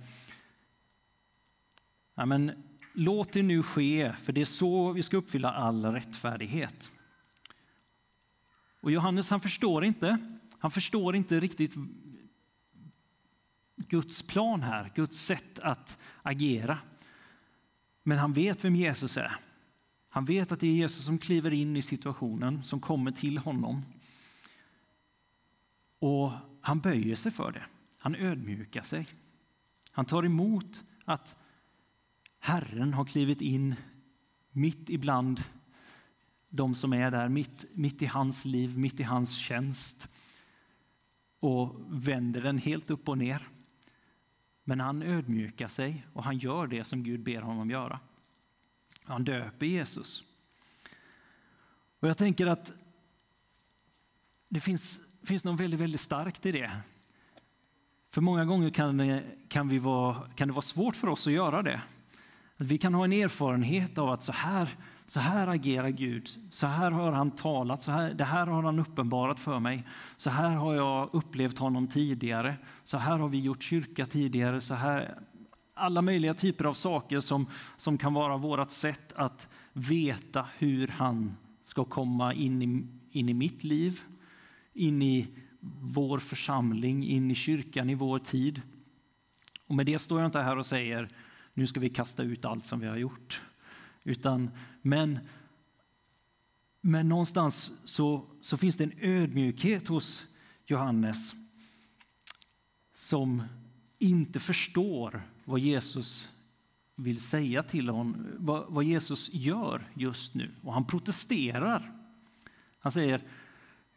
ja, 2.14 2.26
men, 2.26 2.62
Låt 2.94 3.32
det 3.32 3.42
nu 3.42 3.62
ske, 3.62 4.12
för 4.12 4.32
det 4.32 4.40
är 4.40 4.44
så 4.44 4.92
vi 4.92 5.02
ska 5.02 5.16
uppfylla 5.16 5.52
all 5.52 5.84
rättfärdighet. 5.84 6.90
Och 8.80 8.90
Johannes 8.90 9.30
han 9.30 9.40
förstår 9.40 9.84
inte. 9.84 10.38
Han 10.58 10.70
förstår 10.70 11.16
inte 11.16 11.40
riktigt 11.40 11.74
Guds 13.76 14.22
plan 14.22 14.62
här, 14.62 14.92
Guds 14.94 15.24
sätt 15.24 15.58
att 15.58 15.98
agera. 16.22 16.78
Men 18.02 18.18
han 18.18 18.32
vet 18.32 18.64
vem 18.64 18.76
Jesus 18.76 19.16
är. 19.16 19.36
Han 20.08 20.24
vet 20.24 20.52
att 20.52 20.60
det 20.60 20.66
är 20.66 20.72
Jesus 20.72 21.04
som 21.04 21.18
kliver 21.18 21.52
in 21.52 21.76
i 21.76 21.82
situationen, 21.82 22.64
som 22.64 22.80
kommer 22.80 23.12
till 23.12 23.38
honom. 23.38 23.82
Och 25.98 26.32
han 26.60 26.80
böjer 26.80 27.14
sig 27.14 27.32
för 27.32 27.52
det. 27.52 27.64
Han 27.98 28.14
ödmjukar 28.14 28.82
sig. 28.82 29.06
Han 29.90 30.04
tar 30.04 30.22
emot 30.22 30.84
att 31.04 31.36
Herren 32.38 32.94
har 32.94 33.04
klivit 33.04 33.40
in 33.40 33.74
mitt 34.50 34.90
ibland 34.90 35.40
de 36.48 36.74
som 36.74 36.92
är 36.92 37.10
där, 37.10 37.28
mitt, 37.28 37.64
mitt 37.72 38.02
i 38.02 38.06
hans 38.06 38.44
liv, 38.44 38.78
mitt 38.78 39.00
i 39.00 39.02
hans 39.02 39.36
tjänst 39.36 40.08
och 41.40 41.80
vänder 41.88 42.42
den 42.42 42.58
helt 42.58 42.90
upp 42.90 43.08
och 43.08 43.18
ner. 43.18 43.48
Men 44.64 44.80
han 44.80 45.02
ödmjukar 45.02 45.68
sig 45.68 46.06
och 46.12 46.24
han 46.24 46.38
gör 46.38 46.66
det 46.66 46.84
som 46.84 47.02
Gud 47.02 47.20
ber 47.20 47.42
honom 47.42 47.70
göra. 47.70 48.00
Han 49.04 49.24
döper 49.24 49.66
Jesus. 49.66 50.24
Och 52.00 52.08
jag 52.08 52.18
tänker 52.18 52.46
att 52.46 52.72
det 54.48 54.60
finns 54.60 55.00
finns 55.24 55.44
något 55.44 55.60
väldigt, 55.60 55.80
väldigt 55.80 56.00
starkt 56.00 56.46
i 56.46 56.52
det. 56.52 56.70
För 58.10 58.20
många 58.20 58.44
gånger 58.44 58.70
kan 58.70 58.96
det, 58.96 59.24
kan, 59.48 59.68
vi 59.68 59.78
vara, 59.78 60.28
kan 60.36 60.48
det 60.48 60.54
vara 60.54 60.62
svårt 60.62 60.96
för 60.96 61.08
oss 61.08 61.26
att 61.26 61.32
göra 61.32 61.62
det. 61.62 61.82
Att 62.56 62.66
vi 62.66 62.78
kan 62.78 62.94
ha 62.94 63.04
en 63.04 63.12
erfarenhet 63.12 63.98
av 63.98 64.10
att 64.10 64.22
så 64.22 64.32
här, 64.32 64.68
så 65.06 65.20
här 65.20 65.46
agerar 65.46 65.88
Gud, 65.88 66.28
så 66.50 66.66
här 66.66 66.90
har 66.90 67.12
han 67.12 67.30
talat, 67.30 67.82
så 67.82 67.92
här, 67.92 68.14
det 68.14 68.24
här 68.24 68.46
har 68.46 68.62
han 68.62 68.78
uppenbarat 68.78 69.40
för 69.40 69.60
mig, 69.60 69.86
så 70.16 70.30
här 70.30 70.56
har 70.56 70.74
jag 70.74 71.08
upplevt 71.12 71.58
honom 71.58 71.88
tidigare, 71.88 72.56
så 72.82 72.96
här 72.96 73.18
har 73.18 73.28
vi 73.28 73.40
gjort 73.40 73.62
kyrka 73.62 74.06
tidigare, 74.06 74.60
så 74.60 74.74
här, 74.74 75.18
alla 75.74 76.02
möjliga 76.02 76.34
typer 76.34 76.64
av 76.64 76.74
saker 76.74 77.20
som, 77.20 77.46
som 77.76 77.98
kan 77.98 78.14
vara 78.14 78.36
vårt 78.36 78.70
sätt 78.70 79.12
att 79.12 79.48
veta 79.72 80.46
hur 80.58 80.88
han 80.88 81.36
ska 81.64 81.84
komma 81.84 82.34
in 82.34 82.62
i, 82.62 82.86
in 83.18 83.28
i 83.28 83.34
mitt 83.34 83.64
liv 83.64 84.00
in 84.72 85.02
i 85.02 85.28
vår 85.80 86.18
församling, 86.18 87.06
in 87.06 87.30
i 87.30 87.34
kyrkan 87.34 87.90
i 87.90 87.94
vår 87.94 88.18
tid. 88.18 88.62
Och 89.66 89.74
med 89.74 89.86
det 89.86 89.98
står 89.98 90.20
jag 90.20 90.28
inte 90.28 90.40
här 90.40 90.58
och 90.58 90.66
säger 90.66 91.08
nu 91.54 91.66
ska 91.66 91.80
vi 91.80 91.88
kasta 91.88 92.22
ut 92.22 92.44
allt 92.44 92.66
som 92.66 92.80
vi 92.80 92.86
har 92.86 92.96
gjort. 92.96 93.42
Utan, 94.04 94.50
men, 94.82 95.18
men 96.80 97.08
någonstans 97.08 97.72
så, 97.84 98.26
så 98.40 98.56
finns 98.56 98.76
det 98.76 98.84
en 98.84 98.98
ödmjukhet 99.00 99.88
hos 99.88 100.26
Johannes 100.66 101.34
som 102.94 103.42
inte 103.98 104.40
förstår 104.40 105.22
vad 105.44 105.60
Jesus 105.60 106.28
vill 106.96 107.20
säga 107.20 107.62
till 107.62 107.88
honom, 107.88 108.26
vad, 108.38 108.72
vad 108.72 108.84
Jesus 108.84 109.30
gör 109.32 109.90
just 109.94 110.34
nu. 110.34 110.50
Och 110.62 110.72
han 110.72 110.86
protesterar. 110.86 111.92
Han 112.78 112.92
säger, 112.92 113.22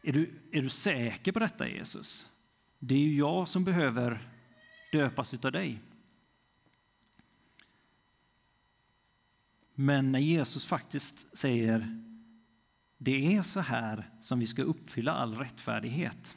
är 0.02 0.12
du, 0.12 0.30
är 0.52 0.62
du 0.62 0.68
säker 0.68 1.32
på 1.32 1.38
detta 1.38 1.68
Jesus? 1.68 2.28
Det 2.78 2.94
är 2.94 2.98
ju 2.98 3.16
jag 3.16 3.48
som 3.48 3.64
behöver 3.64 4.28
döpas 4.92 5.34
av 5.34 5.52
dig. 5.52 5.78
Men 9.78 10.12
när 10.12 10.18
Jesus 10.18 10.64
faktiskt 10.66 11.38
säger 11.38 12.02
det 12.98 13.36
är 13.36 13.42
så 13.42 13.60
här 13.60 14.10
som 14.20 14.38
vi 14.38 14.46
ska 14.46 14.62
uppfylla 14.62 15.12
all 15.12 15.34
rättfärdighet. 15.34 16.36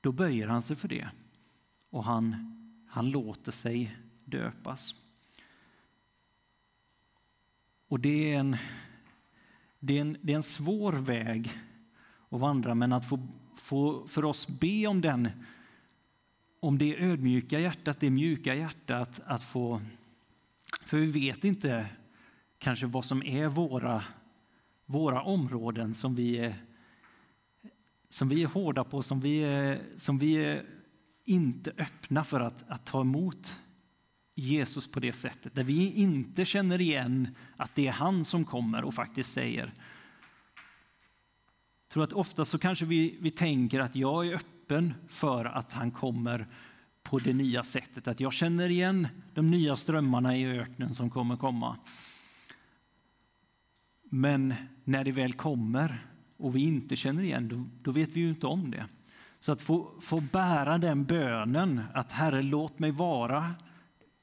Då 0.00 0.12
böjer 0.12 0.48
han 0.48 0.62
sig 0.62 0.76
för 0.76 0.88
det 0.88 1.10
och 1.90 2.04
han, 2.04 2.56
han 2.88 3.10
låter 3.10 3.52
sig 3.52 3.96
döpas. 4.24 4.94
Och 7.88 8.00
det 8.00 8.34
är, 8.34 8.38
en, 8.38 8.56
det, 9.78 9.96
är 9.96 10.00
en, 10.00 10.16
det 10.22 10.32
är 10.32 10.36
en 10.36 10.42
svår 10.42 10.92
väg 10.92 11.52
att 12.28 12.40
vandra, 12.40 12.74
men 12.74 12.92
att 12.92 13.08
få, 13.08 13.28
få 13.56 14.06
för 14.06 14.24
oss 14.24 14.48
be 14.48 14.86
om 14.86 15.00
den 15.00 15.30
om 16.60 16.78
det 16.78 16.96
ödmjuka 16.96 17.60
hjärtat, 17.60 18.00
det 18.00 18.10
mjuka 18.10 18.54
hjärtat 18.54 19.20
att 19.24 19.44
få... 19.44 19.80
För 20.80 20.98
vi 20.98 21.06
vet 21.06 21.44
inte 21.44 21.86
kanske 22.58 22.86
vad 22.86 23.04
som 23.04 23.22
är 23.22 23.48
våra, 23.48 24.04
våra 24.86 25.22
områden 25.22 25.94
som 25.94 26.14
vi 26.14 26.38
är, 26.38 26.54
som 28.08 28.28
vi 28.28 28.42
är 28.42 28.46
hårda 28.46 28.84
på, 28.84 29.02
som 29.02 29.20
vi 29.20 29.38
är, 29.38 29.82
som 29.96 30.18
vi 30.18 30.34
är 30.36 30.66
inte 31.24 31.72
öppna 31.78 32.24
för 32.24 32.40
att, 32.40 32.64
att 32.68 32.86
ta 32.86 33.00
emot 33.00 33.58
Jesus 34.34 34.86
på 34.86 35.00
det 35.00 35.12
sättet. 35.12 35.54
Där 35.54 35.64
vi 35.64 35.92
inte 35.92 36.44
känner 36.44 36.80
igen 36.80 37.28
att 37.56 37.74
det 37.74 37.86
är 37.86 37.92
han 37.92 38.24
som 38.24 38.44
kommer 38.44 38.84
och 38.84 38.94
faktiskt 38.94 39.32
säger. 39.32 39.72
Jag 41.86 41.92
tror 41.92 42.04
att 42.04 42.12
ofta 42.12 42.44
så 42.44 42.58
kanske 42.58 42.84
vi, 42.84 43.18
vi 43.20 43.30
tänker 43.30 43.80
att 43.80 43.96
jag 43.96 44.26
är 44.26 44.34
öppen 44.34 44.59
för 45.08 45.44
att 45.44 45.72
han 45.72 45.90
kommer 45.90 46.46
på 47.02 47.18
det 47.18 47.32
nya 47.32 47.62
sättet. 47.62 48.08
Att 48.08 48.20
jag 48.20 48.32
känner 48.32 48.68
igen 48.68 49.08
de 49.34 49.50
nya 49.50 49.76
strömmarna 49.76 50.36
i 50.36 50.58
öknen 50.58 50.94
som 50.94 51.10
kommer 51.10 51.36
komma. 51.36 51.76
Men 54.10 54.54
när 54.84 55.04
det 55.04 55.12
väl 55.12 55.32
kommer 55.32 56.06
och 56.36 56.56
vi 56.56 56.60
inte 56.60 56.96
känner 56.96 57.22
igen 57.22 57.48
då, 57.48 57.64
då 57.82 57.92
vet 57.92 58.08
vi 58.10 58.20
ju 58.20 58.28
inte 58.28 58.46
om 58.46 58.70
det. 58.70 58.86
Så 59.38 59.52
att 59.52 59.62
få, 59.62 59.90
få 60.00 60.20
bära 60.20 60.78
den 60.78 61.04
bönen 61.04 61.82
att 61.94 62.12
Herre, 62.12 62.42
låt 62.42 62.78
mig 62.78 62.90
vara 62.90 63.54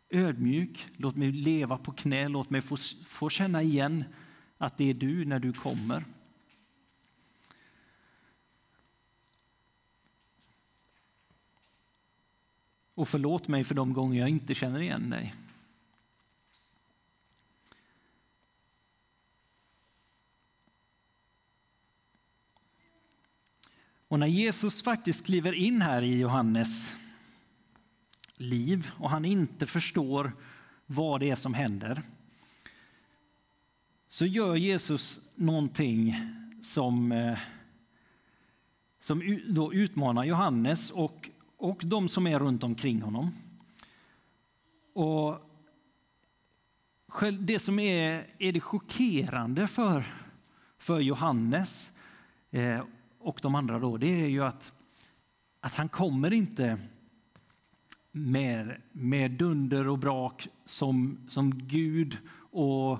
ödmjuk, 0.09 0.87
låt 0.97 1.15
mig 1.15 1.31
leva 1.31 1.77
på 1.77 1.91
knä, 1.91 2.27
låt 2.27 2.49
mig 2.49 2.61
få, 2.61 2.75
få 3.07 3.29
känna 3.29 3.61
igen 3.61 4.03
att 4.57 4.77
det 4.77 4.89
är 4.89 4.93
du 4.93 5.25
när 5.25 5.39
du 5.39 5.53
kommer. 5.53 6.05
Och 12.97 13.07
förlåt 13.07 13.47
mig 13.47 13.63
för 13.63 13.75
de 13.75 13.93
gånger 13.93 14.19
jag 14.19 14.29
inte 14.29 14.55
känner 14.55 14.79
igen 14.79 15.09
dig. 15.09 15.35
Och 24.07 24.19
när 24.19 24.27
Jesus 24.27 24.83
faktiskt 24.83 25.25
kliver 25.25 25.53
in 25.53 25.81
här 25.81 26.01
i 26.01 26.19
Johannes 26.19 26.95
liv 28.35 28.91
och 28.97 29.09
han 29.09 29.25
inte 29.25 29.67
förstår 29.67 30.31
vad 30.85 31.19
det 31.19 31.29
är 31.29 31.35
som 31.35 31.53
händer 31.53 32.01
så 34.07 34.25
gör 34.25 34.55
Jesus 34.55 35.19
någonting 35.35 36.15
som, 36.61 37.11
eh, 37.11 37.39
som 38.99 39.39
då 39.47 39.73
utmanar 39.73 40.23
Johannes 40.23 40.91
och, 40.91 41.29
och 41.57 41.81
de 41.85 42.09
som 42.09 42.27
är 42.27 42.39
runt 42.39 42.63
omkring 42.63 43.01
honom. 43.01 43.31
Och 44.93 45.47
det 47.39 47.59
som 47.59 47.79
är, 47.79 48.27
är 48.37 48.53
det 48.53 48.59
chockerande 48.59 49.67
för, 49.67 50.03
för 50.77 50.99
Johannes 50.99 51.91
eh, 52.51 52.81
och 53.19 53.39
de 53.41 53.55
andra 53.55 53.79
då, 53.79 53.97
det 53.97 54.21
är 54.21 54.27
ju 54.27 54.43
att, 54.43 54.71
att 55.59 55.73
han 55.73 55.89
kommer 55.89 56.33
inte 56.33 56.79
med, 58.11 58.81
med 58.91 59.31
dunder 59.31 59.87
och 59.87 59.99
brak 59.99 60.47
som, 60.65 61.17
som 61.29 61.57
Gud 61.67 62.17
och, 62.51 62.99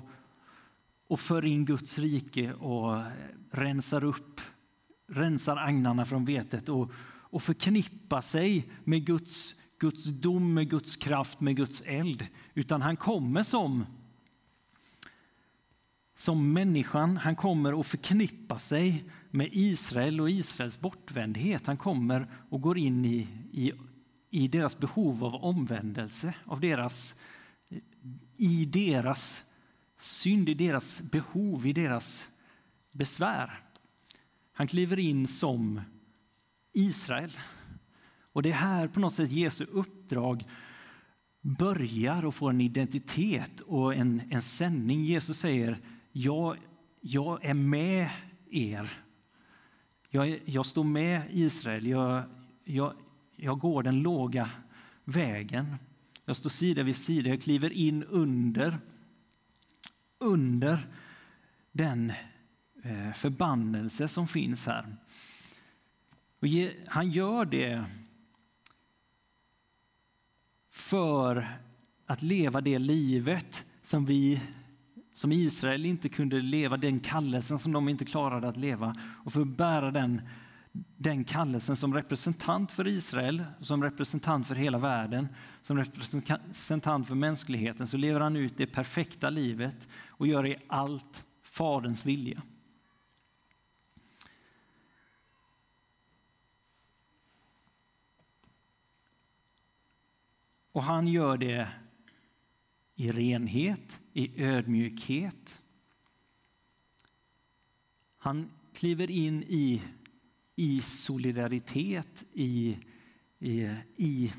och 1.07 1.19
för 1.19 1.45
in 1.45 1.65
Guds 1.65 1.99
rike 1.99 2.53
och 2.53 3.03
rensar 3.51 4.03
upp, 4.03 4.41
rensar 5.07 5.57
agnarna 5.57 6.05
från 6.05 6.25
vetet 6.25 6.69
och, 6.69 6.91
och 7.29 7.43
förknippa 7.43 8.21
sig 8.21 8.69
med 8.83 9.05
Guds, 9.05 9.55
Guds 9.79 10.05
dom, 10.05 10.53
med 10.53 10.69
Guds 10.69 10.95
kraft, 10.95 11.39
med 11.39 11.55
Guds 11.55 11.81
eld. 11.85 12.27
Utan 12.53 12.81
han 12.81 12.97
kommer 12.97 13.43
som 13.43 13.85
som 16.17 16.53
människan. 16.53 17.17
Han 17.17 17.35
kommer 17.35 17.79
att 17.79 17.87
förknippa 17.87 18.59
sig 18.59 19.05
med 19.31 19.49
Israel 19.51 20.21
och 20.21 20.29
Israels 20.29 20.79
bortvändhet. 20.79 21.67
Han 21.67 21.77
kommer 21.77 22.27
och 22.49 22.61
går 22.61 22.77
in 22.77 23.05
i, 23.05 23.27
i, 23.51 23.73
i 24.29 24.47
deras 24.47 24.77
behov 24.79 25.23
av 25.23 25.35
omvändelse, 25.35 26.33
av 26.45 26.59
deras, 26.59 27.15
i 28.37 28.65
deras 28.65 29.43
synd, 29.99 30.49
i 30.49 30.53
deras 30.53 31.01
behov, 31.01 31.67
i 31.67 31.73
deras 31.73 32.29
besvär. 32.91 33.61
Han 34.53 34.67
kliver 34.67 34.99
in 34.99 35.27
som 35.27 35.81
Israel. 36.77 37.31
Och 38.33 38.43
det 38.43 38.49
är 38.49 38.53
här 38.53 38.87
på 38.87 38.99
något 38.99 39.13
sätt 39.13 39.31
Jesu 39.31 39.65
uppdrag 39.71 40.43
börjar 41.41 42.25
och 42.25 42.35
får 42.35 42.49
en 42.49 42.61
identitet 42.61 43.59
och 43.61 43.95
en, 43.95 44.21
en 44.29 44.41
sändning. 44.41 45.03
Jesus 45.03 45.39
säger 45.39 45.77
jag, 46.11 46.57
jag 47.01 47.45
är 47.45 47.53
med 47.53 48.09
er. 48.51 49.03
Jag, 50.09 50.39
jag 50.45 50.65
står 50.65 50.83
med 50.83 51.21
Israel. 51.31 51.87
Jag, 51.87 52.23
jag, 52.63 52.93
jag 53.35 53.59
går 53.59 53.83
den 53.83 54.01
låga 54.01 54.49
vägen. 55.03 55.75
Jag 56.25 56.37
står 56.37 56.49
sida 56.49 56.83
vid 56.83 56.95
sida. 56.95 57.29
Jag 57.29 57.41
kliver 57.41 57.73
in 57.73 58.03
under, 58.03 58.77
under 60.19 60.87
den 61.71 62.13
eh, 62.83 63.13
förbannelse 63.13 64.07
som 64.07 64.27
finns 64.27 64.65
här. 64.65 64.95
Och 66.39 66.47
ge, 66.47 66.73
han 66.87 67.11
gör 67.11 67.45
det 67.45 67.85
för 70.69 71.47
att 72.05 72.21
leva 72.21 72.61
det 72.61 72.79
livet 72.79 73.65
som 73.81 74.05
vi 74.05 74.41
som 75.13 75.31
Israel 75.31 75.85
inte 75.85 76.09
kunde 76.09 76.41
leva, 76.41 76.77
den 76.77 76.99
kallelsen 76.99 77.59
som 77.59 77.71
de 77.71 77.89
inte 77.89 78.05
klarade 78.05 78.47
att 78.47 78.57
leva 78.57 78.95
och 79.25 79.33
för 79.33 79.41
att 79.41 79.47
bära 79.47 79.91
den, 79.91 80.21
den 80.97 81.23
kallelsen 81.23 81.75
som 81.75 81.93
representant 81.93 82.71
för 82.71 82.87
Israel, 82.87 83.43
som 83.61 83.83
representant 83.83 84.47
för 84.47 84.55
hela 84.55 84.77
världen, 84.77 85.27
som 85.61 85.77
representant 85.77 87.07
för 87.07 87.15
mänskligheten 87.15 87.87
så 87.87 87.97
lever 87.97 88.19
han 88.19 88.35
ut 88.35 88.57
det 88.57 88.67
perfekta 88.67 89.29
livet 89.29 89.87
och 90.07 90.27
gör 90.27 90.45
i 90.45 90.55
allt 90.67 91.25
Faderns 91.43 92.05
vilja. 92.05 92.41
Och 100.77 100.83
han 100.83 101.07
gör 101.07 101.37
det 101.37 101.69
i 102.95 103.11
renhet, 103.11 103.99
i 104.13 104.43
ödmjukhet. 104.43 105.61
Han 108.17 108.51
kliver 108.73 109.11
in 109.11 109.43
i, 109.43 109.81
i 110.55 110.81
solidaritet, 110.81 112.25
i, 112.33 112.77
i, 113.39 113.75
i, 113.95 114.33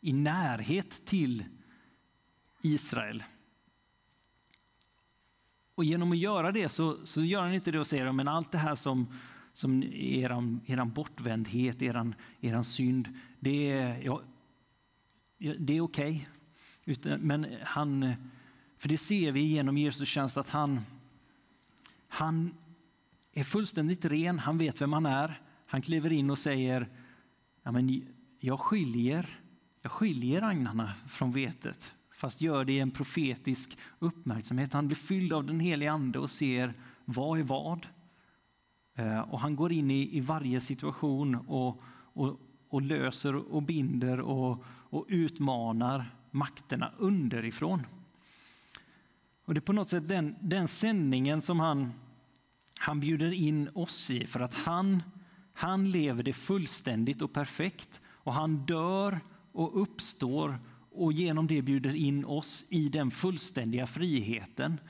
i 0.00 0.12
närhet 0.12 1.04
till 1.04 1.44
Israel. 2.62 3.24
Och 5.74 5.84
genom 5.84 6.12
att 6.12 6.18
göra 6.18 6.52
det 6.52 6.68
så, 6.68 7.06
så 7.06 7.24
gör 7.24 7.42
han 7.42 7.54
inte 7.54 7.70
det 7.70 7.80
och 7.80 7.86
säger 7.86 8.12
men 8.12 8.28
allt 8.28 8.52
det 8.52 8.58
här 8.58 8.74
som, 8.74 9.06
som 9.52 9.82
eran, 9.92 10.60
eran 10.66 10.92
bortvändhet, 10.92 11.82
eran, 11.82 12.14
eran 12.40 12.64
synd, 12.64 13.18
det 13.40 13.70
är, 13.70 14.02
jag 14.02 14.22
det 15.38 15.76
är 15.76 15.80
okej. 15.80 16.28
Okay. 16.86 17.16
Men 17.18 17.46
han, 17.62 18.14
för 18.76 18.88
det 18.88 18.98
ser 18.98 19.32
vi 19.32 19.40
genom 19.40 19.78
Jesus 19.78 20.08
tjänst 20.08 20.36
att 20.36 20.48
han, 20.48 20.80
han, 22.08 22.54
är 23.32 23.44
fullständigt 23.44 24.04
ren, 24.04 24.38
han 24.38 24.58
vet 24.58 24.80
vem 24.80 24.92
han 24.92 25.06
är. 25.06 25.40
Han 25.66 25.82
kliver 25.82 26.12
in 26.12 26.30
och 26.30 26.38
säger, 26.38 26.88
ja, 27.62 27.72
men 27.72 28.06
jag, 28.40 28.60
skiljer, 28.60 29.40
jag 29.82 29.92
skiljer 29.92 30.42
agnarna 30.42 30.92
från 31.08 31.32
vetet, 31.32 31.92
fast 32.14 32.40
gör 32.40 32.64
det 32.64 32.72
i 32.72 32.80
en 32.80 32.90
profetisk 32.90 33.78
uppmärksamhet. 33.98 34.72
Han 34.72 34.86
blir 34.86 34.96
fylld 34.96 35.32
av 35.32 35.44
den 35.44 35.60
helige 35.60 35.92
Ande 35.92 36.18
och 36.18 36.30
ser 36.30 36.74
vad 37.04 37.38
är 37.38 37.42
vad. 37.42 37.86
Eh, 38.94 39.20
och 39.20 39.40
han 39.40 39.56
går 39.56 39.72
in 39.72 39.90
i, 39.90 40.16
i 40.16 40.20
varje 40.20 40.60
situation 40.60 41.34
och, 41.34 41.82
och, 42.12 42.40
och 42.68 42.82
löser 42.82 43.34
och 43.34 43.62
binder 43.62 44.20
och, 44.20 44.64
och 44.66 45.04
utmanar 45.08 46.14
makterna 46.30 46.92
underifrån. 46.98 47.86
Och 49.44 49.54
Det 49.54 49.58
är 49.58 49.62
på 49.62 49.72
något 49.72 49.88
sätt 49.88 50.08
den, 50.08 50.36
den 50.40 50.68
sändningen 50.68 51.42
som 51.42 51.60
han, 51.60 51.92
han 52.78 53.00
bjuder 53.00 53.32
in 53.32 53.68
oss 53.74 54.10
i 54.10 54.26
för 54.26 54.40
att 54.40 54.54
han, 54.54 55.02
han 55.52 55.90
lever 55.90 56.22
det 56.22 56.32
fullständigt 56.32 57.22
och 57.22 57.32
perfekt 57.32 58.00
och 58.06 58.34
han 58.34 58.66
dör 58.66 59.20
och 59.52 59.82
uppstår 59.82 60.58
och 60.90 61.12
genom 61.12 61.46
det 61.46 61.62
bjuder 61.62 61.94
in 61.94 62.24
oss 62.24 62.66
i 62.68 62.88
den 62.88 63.10
fullständiga 63.10 63.86
friheten 63.86 64.80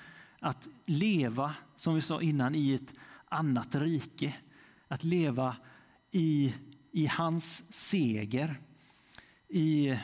att 0.40 0.68
leva, 0.86 1.54
som 1.76 1.94
vi 1.94 2.02
sa 2.02 2.22
innan, 2.22 2.54
i 2.54 2.74
ett 2.74 2.94
annat 3.28 3.74
rike. 3.74 4.36
Att 4.88 5.04
leva 5.04 5.56
i, 6.10 6.54
i 6.92 7.06
hans 7.06 7.72
seger, 7.74 8.60
i, 9.48 9.98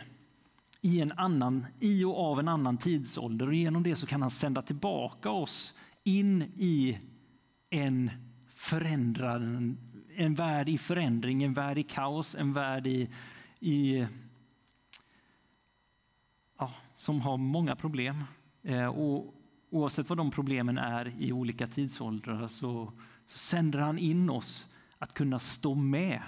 i, 0.80 1.00
en 1.00 1.12
annan, 1.12 1.66
i 1.80 2.04
och 2.04 2.18
av 2.18 2.40
en 2.40 2.48
annan 2.48 2.78
tidsålder. 2.78 3.46
Och 3.46 3.54
genom 3.54 3.82
det 3.82 3.96
så 3.96 4.06
kan 4.06 4.22
han 4.22 4.30
sända 4.30 4.62
tillbaka 4.62 5.30
oss 5.30 5.74
in 6.02 6.42
i 6.56 6.98
en 7.70 8.10
förändrad, 8.48 9.42
en 10.16 10.34
värld 10.34 10.68
i 10.68 10.78
förändring, 10.78 11.42
en 11.42 11.54
värld 11.54 11.78
i 11.78 11.82
kaos, 11.82 12.34
en 12.34 12.52
värld 12.52 12.86
i, 12.86 13.08
i 13.60 14.06
ja, 16.58 16.72
som 16.96 17.20
har 17.20 17.36
många 17.36 17.76
problem. 17.76 18.24
Eh, 18.62 18.86
och 18.86 19.34
oavsett 19.70 20.08
vad 20.08 20.18
de 20.18 20.30
problemen 20.30 20.78
är 20.78 21.14
i 21.18 21.32
olika 21.32 21.66
tidsåldrar 21.66 22.48
så, 22.48 22.92
så 23.26 23.38
sänder 23.38 23.78
han 23.78 23.98
in 23.98 24.30
oss 24.30 24.72
att 24.98 25.14
kunna 25.14 25.38
stå 25.38 25.74
med, 25.74 26.22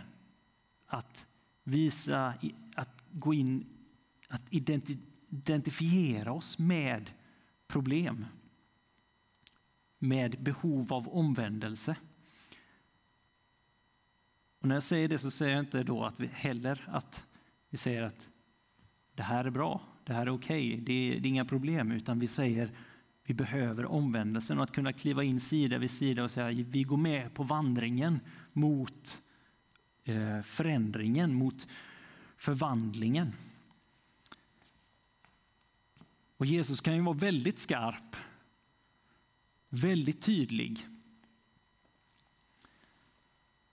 att 0.86 1.26
visa, 1.64 2.34
att 2.74 3.04
gå 3.12 3.34
in, 3.34 3.66
att 4.28 4.42
identifiera 5.30 6.32
oss 6.32 6.58
med 6.58 7.10
problem, 7.66 8.26
med 9.98 10.42
behov 10.42 10.92
av 10.92 11.08
omvändelse. 11.08 11.96
Och 14.60 14.68
när 14.68 14.76
jag 14.76 14.82
säger 14.82 15.08
det 15.08 15.18
så 15.18 15.30
säger 15.30 15.52
jag 15.52 15.62
inte 15.62 15.82
då 15.82 16.04
att 16.04 16.20
vi 16.20 16.26
heller 16.26 16.88
att 16.88 17.26
vi 17.68 17.78
säger 17.78 18.02
att 18.02 18.28
det 19.14 19.22
här 19.22 19.44
är 19.44 19.50
bra, 19.50 19.80
det 20.04 20.12
här 20.12 20.26
är 20.26 20.30
okej, 20.30 20.72
okay, 20.72 20.80
det, 20.80 21.18
det 21.18 21.28
är 21.28 21.30
inga 21.30 21.44
problem, 21.44 21.92
utan 21.92 22.18
vi 22.18 22.28
säger 22.28 22.70
vi 23.26 23.34
behöver 23.34 23.86
omvändelsen 23.86 24.58
och 24.58 24.64
att 24.64 24.72
kunna 24.72 24.92
kliva 24.92 25.24
in 25.24 25.40
sida 25.40 25.78
vid 25.78 25.90
sida 25.90 26.24
och 26.24 26.30
säga 26.30 26.64
vi 26.68 26.82
går 26.82 26.96
med 26.96 27.34
på 27.34 27.42
vandringen 27.42 28.20
mot 28.52 28.92
eh, 28.92 29.25
Eh, 30.08 30.42
förändringen, 30.42 31.34
mot 31.34 31.68
förvandlingen. 32.36 33.32
Och 36.36 36.46
Jesus 36.46 36.80
kan 36.80 36.94
ju 36.94 37.00
vara 37.00 37.16
väldigt 37.16 37.58
skarp, 37.58 38.16
väldigt 39.68 40.22
tydlig. 40.22 40.86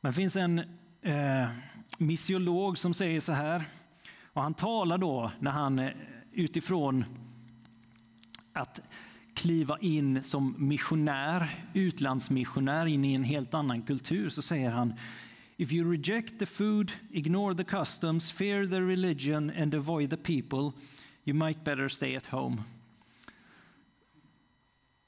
Men 0.01 0.11
det 0.11 0.15
finns 0.15 0.35
en 0.35 0.59
eh, 1.01 1.49
missiolog 1.97 2.77
som 2.77 2.93
säger 2.93 3.19
så 3.19 3.33
här, 3.33 3.63
och 4.23 4.41
han 4.41 4.53
talar 4.53 4.97
då 4.97 5.31
när 5.39 5.51
han 5.51 5.79
eh, 5.79 5.91
utifrån 6.31 7.05
att 8.53 8.81
kliva 9.33 9.79
in 9.79 10.23
som 10.23 10.55
missionär, 10.57 11.65
utlandsmissionär 11.73 12.85
in 12.85 13.05
i 13.05 13.13
en 13.13 13.23
helt 13.23 13.53
annan 13.53 13.81
kultur 13.81 14.29
så 14.29 14.41
säger 14.41 14.69
han 14.69 14.93
If 15.57 15.71
you 15.71 15.91
reject 15.91 16.39
the 16.39 16.45
food, 16.45 16.91
ignore 17.11 17.53
the 17.55 17.63
customs, 17.63 18.31
fear 18.31 18.65
the 18.65 18.81
religion 18.81 19.49
and 19.49 19.73
avoid 19.73 20.09
the 20.09 20.17
people, 20.17 20.73
you 21.23 21.35
might 21.35 21.63
better 21.63 21.89
stay 21.89 22.15
at 22.15 22.25
home. 22.25 22.63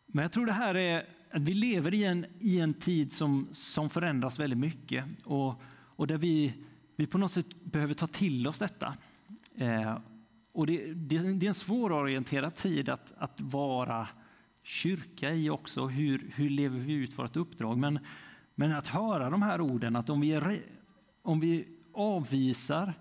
Men 0.06 0.22
jag 0.22 0.32
tror 0.32 0.46
det 0.46 0.54
här 0.54 0.76
är 0.76 1.06
att 1.32 1.42
vi 1.42 1.54
lever 1.54 1.94
i 1.94 2.04
en, 2.04 2.26
i 2.40 2.60
en 2.60 2.74
tid 2.74 3.12
som, 3.12 3.48
som 3.52 3.90
förändras 3.90 4.40
väldigt 4.40 4.60
mycket 4.60 5.06
och, 5.24 5.62
och 5.96 6.08
där 6.08 6.18
vi, 6.18 6.54
vi 6.96 7.08
på 7.08 7.18
något 7.18 7.32
sätt 7.32 7.64
behöver 7.64 7.94
ta 7.94 8.08
till 8.08 8.48
oss 8.48 8.60
detta. 8.60 8.98
Eh, 9.56 9.98
och 10.52 10.68
det, 10.68 10.94
det, 10.94 11.18
det, 11.18 11.46
är 11.46 11.48
en 11.48 11.54
svårorienterad 11.54 12.56
tid 12.56 12.90
att, 12.90 13.14
att 13.18 13.42
vara 13.42 14.08
kyrka 14.64 15.34
i 15.34 15.50
också. 15.50 15.88
Hur, 15.88 16.32
hur 16.36 16.50
lever 16.50 16.80
vi 16.80 16.94
ut 16.94 17.20
vårt 17.20 17.36
uppdrag? 17.36 17.78
Men, 17.78 18.00
men 18.56 18.72
att 18.72 18.88
höra 18.88 19.30
de 19.30 19.42
här 19.42 19.62
orden, 19.62 19.96
att 19.96 20.10
om 20.10 20.22
vi, 20.22 20.32
är, 20.32 20.62
om 21.22 21.40
vi 21.40 21.68
avvisar 21.94 22.94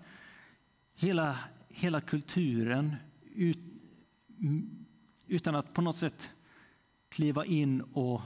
hela, 0.95 1.39
hela 1.69 2.01
kulturen 2.01 2.95
ut, 3.35 3.59
utan 5.27 5.55
att 5.55 5.73
på 5.73 5.81
något 5.81 5.97
sätt 5.97 6.29
kliva 7.09 7.45
in 7.45 7.81
och, 7.81 8.21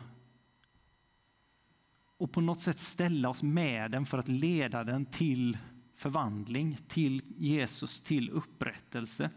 och 2.17 2.31
på 2.31 2.41
något 2.41 2.61
sätt 2.61 2.79
ställa 2.79 3.29
oss 3.29 3.43
med 3.43 3.91
den 3.91 4.05
för 4.05 4.17
att 4.17 4.27
leda 4.27 4.83
den 4.83 5.05
till 5.05 5.57
förvandling, 5.95 6.77
till 6.87 7.21
Jesus, 7.37 8.01
till 8.01 8.29
upprättelse. 8.29 9.29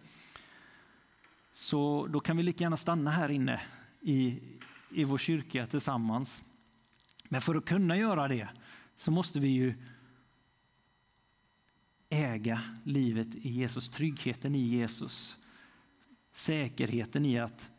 Så 1.52 2.06
då 2.06 2.20
kan 2.20 2.36
vi 2.36 2.42
lika 2.42 2.64
gärna 2.64 2.76
stanna 2.76 3.10
här 3.10 3.30
inne 3.30 3.60
i, 4.00 4.40
i 4.90 5.04
vår 5.04 5.18
kyrka 5.18 5.66
tillsammans. 5.66 6.42
Men 7.32 7.40
för 7.40 7.54
att 7.54 7.64
kunna 7.64 7.96
göra 7.96 8.28
det 8.28 8.48
så 8.96 9.10
måste 9.10 9.40
vi 9.40 9.48
ju 9.48 9.74
äga 12.08 12.62
livet 12.84 13.34
i 13.34 13.50
Jesus, 13.50 13.88
tryggheten 13.88 14.54
i 14.54 14.58
Jesus, 14.58 15.36
säkerheten 16.32 17.24
i 17.24 17.38
att 17.38 17.70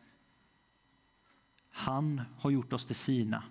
han 1.70 2.22
har 2.38 2.52
gjort 2.52 2.74
oss 2.74 2.86
till 2.86 2.96
sina. 2.96 3.44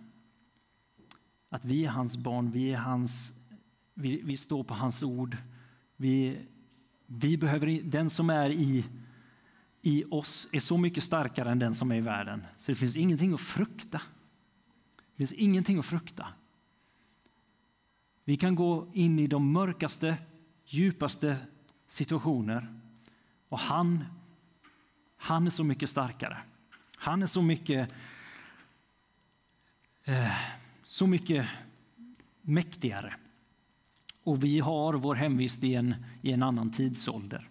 Att 1.51 1.65
vi 1.65 1.85
är 1.85 1.91
hans 1.91 2.17
barn, 2.17 2.51
vi, 2.51 2.73
är 2.73 2.79
hans, 2.79 3.33
vi, 3.95 4.23
vi 4.23 4.37
står 4.37 4.65
på 4.65 4.75
hans 4.75 5.03
ord. 5.03 5.37
Vi, 5.97 6.39
vi 7.07 7.37
behöver, 7.39 7.83
den 7.83 8.11
som 8.11 8.31
är 8.31 8.51
i 8.51 8.85
i 9.83 10.05
oss 10.11 10.49
är 10.53 10.61
så 10.61 10.79
mycket 10.79 11.05
starkare 11.05 11.51
än 11.51 11.59
den 11.59 11.75
som 11.75 11.93
är 11.93 11.97
i 11.97 12.01
världen. 12.01 12.47
Så 12.59 12.73
det 12.73 12.77
finns 12.77 12.97
ingenting 12.97 13.33
att 13.33 13.41
frukta. 13.41 14.03
Det 15.23 15.27
finns 15.27 15.41
ingenting 15.41 15.79
att 15.79 15.87
frukta. 15.87 16.29
Vi 18.25 18.37
kan 18.37 18.55
gå 18.55 18.91
in 18.93 19.19
i 19.19 19.27
de 19.27 19.53
mörkaste, 19.53 20.17
djupaste 20.67 21.37
situationer 21.89 22.81
och 23.49 23.59
han, 23.59 24.05
han 25.17 25.47
är 25.47 25.51
så 25.51 25.65
mycket 25.65 25.91
starkare. 25.91 26.39
Han 26.97 27.23
är 27.23 27.27
så 27.27 27.43
mycket, 27.43 27.95
eh, 30.05 30.37
så 30.85 31.07
mycket 31.07 31.49
mäktigare. 32.41 33.15
Och 34.23 34.45
vi 34.45 34.59
har 34.59 34.95
vår 34.95 35.15
hemvist 35.15 35.65
i 35.65 35.75
en, 35.75 35.95
i 36.23 36.33
en 36.33 36.43
annan 36.43 36.73
tidsålder. 36.73 37.49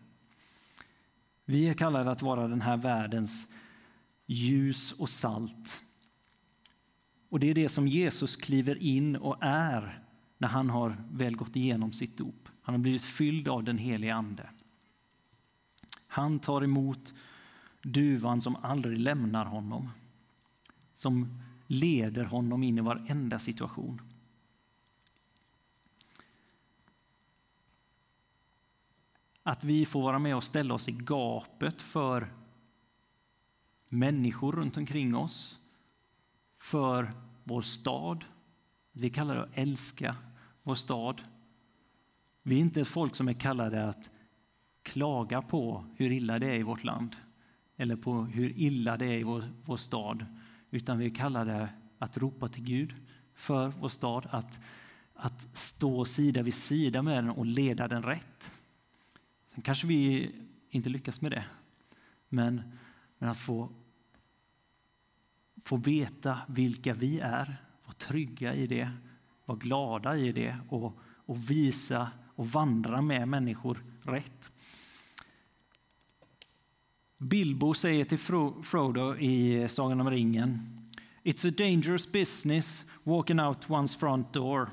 Vi 1.46 1.70
är 1.70 1.74
kallade 1.74 2.12
att 2.12 2.22
vara 2.22 2.48
den 2.48 2.62
här 2.62 2.78
världens 2.78 3.48
ljus 4.26 4.92
och 4.92 5.10
salt. 5.10 5.84
Och 7.32 7.40
det 7.40 7.50
är 7.50 7.54
det 7.54 7.70
som 7.70 7.88
Jesus 7.88 8.36
kliver 8.36 8.84
in 8.84 9.16
och 9.16 9.38
är 9.42 10.04
när 10.38 10.48
han 10.48 10.70
har 10.70 11.04
väl 11.12 11.36
gått 11.36 11.56
igenom 11.56 11.94
sitt 11.94 12.18
dop. 12.18 12.50
Han 12.62 12.76
har 12.76 12.80
blivit 12.80 13.02
fylld 13.02 13.48
av 13.48 13.64
den 13.64 13.78
helige 13.78 14.16
Ande. 14.16 14.50
Han 16.08 16.40
tar 16.40 16.64
emot 16.64 17.14
duvan 17.82 18.42
som 18.42 18.56
aldrig 18.56 18.98
lämnar 18.98 19.46
honom, 19.46 19.90
som 20.96 21.42
leder 21.68 22.24
honom 22.24 22.64
in 22.64 22.78
i 22.78 22.82
varenda 22.82 23.40
situation. 23.40 24.02
Att 29.44 29.64
vi 29.64 29.86
får 29.86 30.02
vara 30.02 30.20
med 30.20 30.36
och 30.36 30.44
ställa 30.44 30.74
oss 30.74 30.90
i 30.90 30.92
gapet 30.92 31.82
för 31.82 32.34
människor 33.88 34.52
runt 34.52 34.78
omkring 34.78 35.16
oss, 35.16 35.61
för 36.62 37.12
vår 37.44 37.62
stad. 37.62 38.26
Vi 38.92 39.10
kallar 39.10 39.36
det 39.36 39.44
att 39.44 39.50
älska 39.54 40.16
vår 40.64 40.76
stad. 40.76 41.22
Vi 42.44 42.56
är 42.56 42.60
inte 42.60 42.82
ett 42.82 42.88
folk 42.88 43.16
som 43.16 43.28
är 43.28 43.34
kallade 43.34 43.90
att 43.90 44.10
klaga 44.84 45.42
på 45.42 45.86
hur 45.96 46.12
illa 46.12 46.38
det 46.38 46.48
är 46.48 46.60
i 46.60 46.64
vårt 46.64 46.84
land 46.84 47.16
eller 47.78 47.96
på 47.96 48.24
hur 48.24 48.58
illa 48.58 48.98
det 48.98 49.06
är 49.06 49.18
i 49.18 49.24
vår, 49.24 49.44
vår 49.66 49.78
stad, 49.78 50.26
utan 50.72 50.98
vi 50.98 51.06
är 51.06 51.16
kallade 51.16 51.70
att 51.98 52.18
ropa 52.18 52.48
till 52.48 52.64
Gud. 52.64 52.94
för 53.34 53.68
vår 53.68 53.90
stad 53.90 54.28
att, 54.32 54.60
att 55.14 55.58
stå 55.58 56.06
sida 56.06 56.42
vid 56.42 56.54
sida 56.54 57.02
med 57.02 57.24
den 57.24 57.30
och 57.30 57.46
leda 57.46 57.88
den 57.88 58.04
rätt. 58.04 58.52
Sen 59.48 59.62
kanske 59.62 59.88
vi 59.88 60.32
inte 60.70 60.90
lyckas 60.90 61.22
med 61.22 61.32
det, 61.32 61.46
men, 62.30 62.62
men 63.18 63.30
att 63.30 63.38
få, 63.38 63.70
få 65.64 65.78
veta 65.78 66.38
vilka 66.48 66.94
vi 66.94 67.20
är, 67.20 67.58
vara 67.86 67.94
trygga 67.98 68.56
i 68.56 68.68
det, 68.68 68.92
vara 69.46 69.58
glada 69.58 70.18
i 70.18 70.32
det 70.32 70.58
och, 70.70 71.00
och 71.26 71.52
visa 71.52 72.12
och 72.36 72.48
vandra 72.48 73.02
med 73.02 73.28
människor 73.28 73.84
rätt. 74.02 74.52
Bilbo 77.18 77.74
säger 77.74 78.06
till 78.06 78.18
Frodo 78.64 79.16
i 79.16 79.68
Sagan 79.70 80.02
om 80.02 80.10
ringen 80.10 80.78
It's 81.24 81.48
a 81.48 81.52
dangerous 81.58 82.12
business 82.12 82.86
walking 83.04 83.40
out 83.40 83.70
one's 83.70 84.00
front 84.00 84.34
door. 84.34 84.70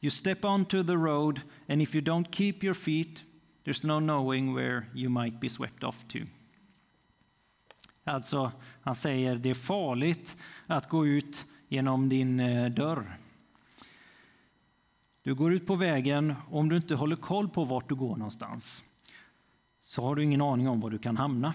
You 0.00 0.10
step 0.10 0.44
onto 0.44 0.82
the 0.82 0.96
road 0.96 1.40
and 1.66 1.82
if 1.82 1.94
you 1.94 2.00
don't 2.00 2.30
keep 2.30 2.62
your 2.62 2.74
feet 2.74 3.24
there's 3.64 3.86
no 3.86 4.00
knowing 4.00 4.54
where 4.54 4.86
you 4.94 5.08
might 5.08 5.40
be 5.40 5.48
swept 5.48 5.84
off 5.84 6.06
to. 6.08 6.18
Alltså, 8.04 8.52
han 8.82 8.94
säger 8.94 9.36
det 9.36 9.50
är 9.50 9.54
farligt 9.54 10.36
att 10.66 10.88
gå 10.88 11.06
ut 11.06 11.46
genom 11.68 12.08
din 12.08 12.40
eh, 12.40 12.70
dörr. 12.70 13.18
Du 15.22 15.34
går 15.34 15.52
ut 15.52 15.66
på 15.66 15.74
vägen 15.74 16.34
och 16.48 16.58
om 16.58 16.68
du 16.68 16.76
inte 16.76 16.94
håller 16.94 17.16
koll 17.16 17.48
på 17.48 17.64
vart 17.64 17.88
du 17.88 17.94
går 17.94 18.16
någonstans 18.16 18.84
så 19.82 20.02
har 20.02 20.14
du 20.14 20.22
ingen 20.24 20.40
aning 20.40 20.68
om 20.68 20.80
var 20.80 20.90
du 20.90 20.98
kan 20.98 21.16
hamna. 21.16 21.54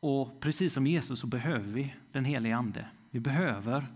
Och 0.00 0.40
precis 0.40 0.72
som 0.72 0.86
Jesus 0.86 1.20
så 1.20 1.26
behöver 1.26 1.72
vi 1.72 1.94
den 2.12 2.24
helige 2.24 2.56
Ande. 2.56 2.88
Vi 3.10 3.20
behöver 3.20 3.86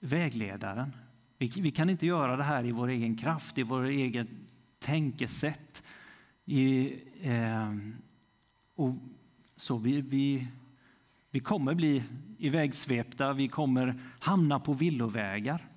vägledaren. 0.00 0.96
Vi, 1.38 1.52
vi 1.56 1.70
kan 1.70 1.90
inte 1.90 2.06
göra 2.06 2.36
det 2.36 2.42
här 2.42 2.64
i 2.64 2.72
vår 2.72 2.88
egen 2.88 3.16
kraft, 3.16 3.58
i 3.58 3.62
vår 3.62 3.84
egen 3.84 4.28
tänkesätt. 4.78 5.82
I, 6.44 6.94
eh, 7.20 7.72
och 8.78 8.94
så 9.56 9.76
vi, 9.76 10.00
vi, 10.00 10.48
vi 11.30 11.40
kommer 11.40 11.74
bli 11.74 12.04
ivägsvepta, 12.38 13.32
vi 13.32 13.48
kommer 13.48 14.00
hamna 14.20 14.60
på 14.60 14.72
villovägar. 14.72 15.68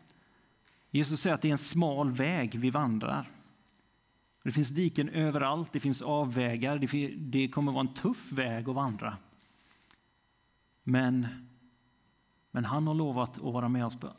Jesus 0.92 1.22
säger 1.22 1.34
att 1.34 1.42
det 1.42 1.48
är 1.48 1.52
en 1.52 1.58
smal 1.58 2.12
väg 2.12 2.60
vi 2.60 2.70
vandrar. 2.70 3.30
Det 4.44 4.52
finns 4.52 4.70
diken 4.70 5.10
överallt, 5.10 5.70
det 5.74 5.80
finns 5.80 6.02
avvägar, 6.02 6.78
det, 6.78 7.08
det 7.08 7.48
kommer 7.48 7.72
vara 7.72 7.88
en 7.88 7.94
tuff 7.94 8.32
väg 8.32 8.70
att 8.70 8.76
vandra. 8.76 9.18
Men, 10.84 11.28
men 12.52 12.66
han 12.66 12.88
har 12.88 12.94
lovat 12.94 13.38
att 13.38 13.54
vara 13.54 13.70
med 13.70 13.86
oss 13.86 13.96
på 13.96 14.14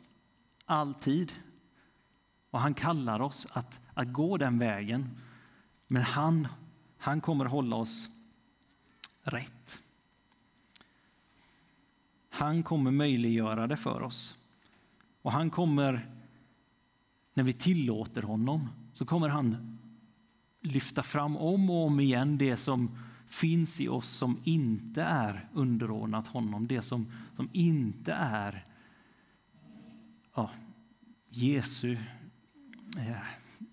alltid. 0.65 1.31
Och 2.49 2.59
han 2.59 2.73
kallar 2.73 3.21
oss 3.21 3.47
att, 3.53 3.79
att 3.93 4.13
gå 4.13 4.37
den 4.37 4.59
vägen. 4.59 5.09
Men 5.87 6.01
han, 6.01 6.47
han 6.97 7.21
kommer 7.21 7.45
hålla 7.45 7.75
oss 7.75 8.09
rätt. 9.23 9.81
Han 12.29 12.63
kommer 12.63 12.91
möjliggöra 12.91 13.67
det 13.67 13.77
för 13.77 14.01
oss. 14.01 14.37
Och 15.21 15.31
han 15.31 15.49
kommer, 15.49 16.09
när 17.33 17.43
vi 17.43 17.53
tillåter 17.53 18.21
honom, 18.21 18.69
så 18.93 19.05
kommer 19.05 19.29
han 19.29 19.77
lyfta 20.61 21.03
fram 21.03 21.37
om 21.37 21.69
och 21.69 21.85
om 21.85 21.99
igen 21.99 22.37
det 22.37 22.57
som 22.57 22.97
finns 23.27 23.81
i 23.81 23.87
oss 23.87 24.09
som 24.09 24.39
inte 24.43 25.03
är 25.03 25.49
underordnat 25.53 26.27
honom, 26.27 26.67
det 26.67 26.81
som, 26.81 27.11
som 27.35 27.49
inte 27.53 28.13
är 28.13 28.65
ja, 30.35 30.49
Jesu 31.29 31.97
eh, 32.97 33.17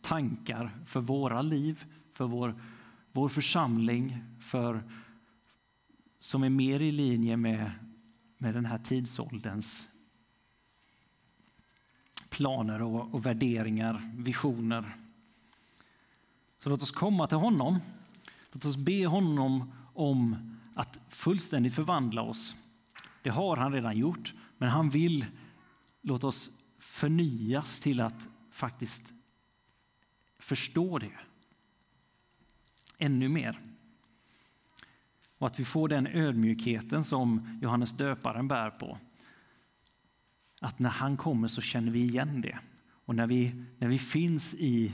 tankar 0.00 0.70
för 0.86 1.00
våra 1.00 1.42
liv, 1.42 1.84
för 2.12 2.26
vår, 2.26 2.54
vår 3.12 3.28
församling, 3.28 4.24
för, 4.40 4.82
som 6.20 6.42
är 6.42 6.48
mer 6.48 6.80
i 6.80 6.90
linje 6.90 7.36
med, 7.36 7.70
med 8.38 8.54
den 8.54 8.66
här 8.66 8.78
tidsålderns 8.78 9.88
planer 12.28 12.82
och, 12.82 13.14
och 13.14 13.26
värderingar, 13.26 14.12
visioner. 14.16 14.96
Så 16.58 16.68
låt 16.68 16.82
oss 16.82 16.90
komma 16.90 17.26
till 17.26 17.36
honom. 17.36 17.78
Låt 18.52 18.64
oss 18.64 18.76
be 18.76 19.06
honom 19.06 19.72
om 19.94 20.36
att 20.74 20.98
fullständigt 21.08 21.74
förvandla 21.74 22.22
oss. 22.22 22.56
Det 23.22 23.30
har 23.30 23.56
han 23.56 23.72
redan 23.72 23.98
gjort, 23.98 24.34
men 24.58 24.68
han 24.68 24.90
vill 24.90 25.26
låta 26.00 26.26
oss 26.26 26.50
förnyas 26.78 27.80
till 27.80 28.00
att 28.00 28.28
faktiskt 28.50 29.12
förstå 30.38 30.98
det 30.98 31.12
ännu 32.98 33.28
mer. 33.28 33.69
Och 35.40 35.46
att 35.46 35.60
vi 35.60 35.64
får 35.64 35.88
den 35.88 36.06
ödmjukheten 36.06 37.04
som 37.04 37.58
Johannes 37.62 37.92
döparen 37.92 38.48
bär 38.48 38.70
på. 38.70 38.98
Att 40.60 40.78
när 40.78 40.90
han 40.90 41.16
kommer 41.16 41.48
så 41.48 41.60
känner 41.60 41.92
vi 41.92 42.00
igen 42.00 42.40
det. 42.40 42.58
Och 43.04 43.14
när 43.14 43.26
vi, 43.26 43.64
när 43.78 43.88
vi 43.88 43.98
finns 43.98 44.54
i, 44.54 44.92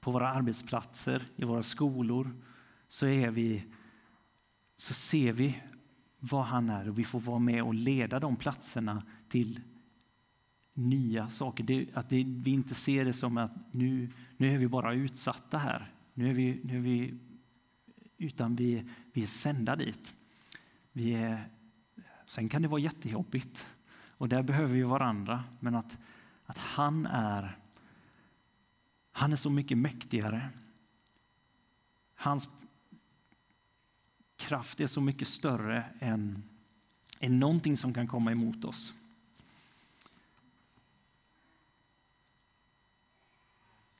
på 0.00 0.10
våra 0.10 0.28
arbetsplatser, 0.28 1.22
i 1.36 1.44
våra 1.44 1.62
skolor, 1.62 2.30
så, 2.88 3.06
är 3.06 3.30
vi, 3.30 3.64
så 4.76 4.94
ser 4.94 5.32
vi 5.32 5.62
vad 6.18 6.44
han 6.44 6.70
är 6.70 6.88
och 6.88 6.98
vi 6.98 7.04
får 7.04 7.20
vara 7.20 7.38
med 7.38 7.62
och 7.62 7.74
leda 7.74 8.20
de 8.20 8.36
platserna 8.36 9.02
till 9.28 9.60
nya 10.72 11.30
saker. 11.30 11.64
Det, 11.64 11.86
att 11.94 12.08
det, 12.08 12.24
vi 12.26 12.50
inte 12.50 12.74
ser 12.74 13.04
det 13.04 13.12
som 13.12 13.38
att 13.38 13.52
nu, 13.74 14.10
nu 14.36 14.54
är 14.54 14.58
vi 14.58 14.68
bara 14.68 14.94
utsatta 14.94 15.58
här. 15.58 15.92
Nu 16.14 16.30
är 16.30 16.34
vi, 16.34 16.60
nu 16.64 16.76
är 16.76 16.82
vi, 16.82 17.14
utan 18.18 18.56
vi, 18.56 18.84
vi 19.12 19.22
är 19.22 19.26
sända 19.26 19.76
dit. 19.76 20.12
Vi 20.92 21.14
är, 21.14 21.48
sen 22.26 22.48
kan 22.48 22.62
det 22.62 22.68
vara 22.68 22.80
jättejobbigt 22.80 23.66
och 24.08 24.28
där 24.28 24.42
behöver 24.42 24.74
vi 24.74 24.82
varandra. 24.82 25.44
Men 25.60 25.74
att, 25.74 25.98
att 26.46 26.58
han 26.58 27.06
är 27.06 27.58
han 29.16 29.32
är 29.32 29.36
så 29.36 29.50
mycket 29.50 29.78
mäktigare. 29.78 30.50
Hans 32.14 32.48
kraft 34.36 34.80
är 34.80 34.86
så 34.86 35.00
mycket 35.00 35.28
större 35.28 35.84
än, 36.00 36.42
än 37.20 37.40
någonting 37.40 37.76
som 37.76 37.94
kan 37.94 38.06
komma 38.06 38.32
emot 38.32 38.64
oss. 38.64 38.92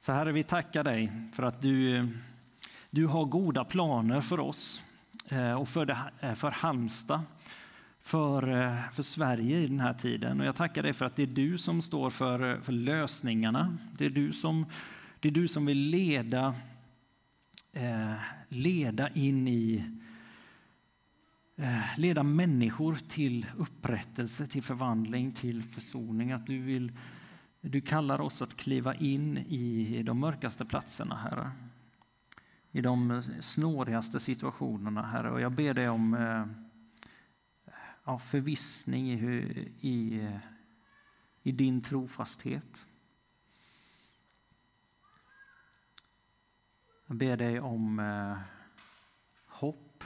Så 0.01 0.13
Herre, 0.13 0.33
vi 0.33 0.45
tackar 0.45 0.85
dig 0.85 1.13
för 1.33 1.43
att 1.43 1.63
du, 1.63 2.09
du 2.95 3.07
har 3.07 3.25
goda 3.25 3.65
planer 3.65 4.21
för 4.21 4.41
oss 4.41 4.83
eh, 5.29 5.53
och 5.53 5.69
för, 5.69 5.87
det, 5.87 5.99
eh, 6.21 6.35
för 6.35 6.51
Halmstad, 6.51 7.21
för, 8.01 8.63
eh, 8.63 8.91
för 8.93 9.03
Sverige 9.03 9.59
i 9.59 9.67
den 9.67 9.81
här 9.81 9.95
tiden. 9.95 10.41
Och 10.41 10.47
jag 10.47 10.57
tackar 10.57 10.83
dig 10.83 10.93
för 10.93 11.05
att 11.05 11.17
det 11.17 11.23
är 11.23 11.27
du 11.27 11.59
som 11.59 11.83
står 11.83 12.11
för, 12.11 12.61
för 12.61 12.73
lösningarna. 12.73 13.77
Det 13.99 14.05
är 14.07 14.11
du 14.11 14.33
som, 14.33 14.67
det 15.21 15.29
är 15.29 15.33
du 15.33 15.49
som 15.49 15.67
vill 15.67 15.79
leda, 15.79 16.55
leda 18.49 19.09
in 19.09 19.49
i 19.49 19.85
leda 21.97 22.23
människor 22.23 22.99
till 23.09 23.47
upprättelse, 23.57 24.47
till 24.47 24.63
förvandling, 24.63 25.33
till 25.33 25.63
försoning. 25.63 26.33
Att 26.33 26.47
du 26.47 26.59
vill 26.59 26.93
du 27.61 27.81
kallar 27.81 28.21
oss 28.21 28.43
att 28.43 28.57
kliva 28.57 28.95
in 28.95 29.39
i 29.39 30.03
de 30.03 30.19
mörkaste 30.19 30.65
platserna, 30.65 31.17
Herre. 31.17 31.51
I 32.75 32.81
de 32.81 33.23
snårigaste 33.41 34.21
situationerna, 34.21 35.03
Herre. 35.03 35.31
Och 35.31 35.41
jag 35.41 35.53
ber 35.53 35.75
dig 35.75 35.89
om 35.89 36.15
eh, 36.15 36.47
ja, 38.05 38.19
förvissning 38.19 39.13
i, 39.13 39.19
i, 39.81 40.29
i 41.43 41.53
din 41.53 41.81
trofasthet. 41.81 42.87
Jag 47.07 47.17
ber 47.17 47.37
dig 47.37 47.61
om 47.61 47.99
eh, 47.99 48.39
hopp 49.47 50.05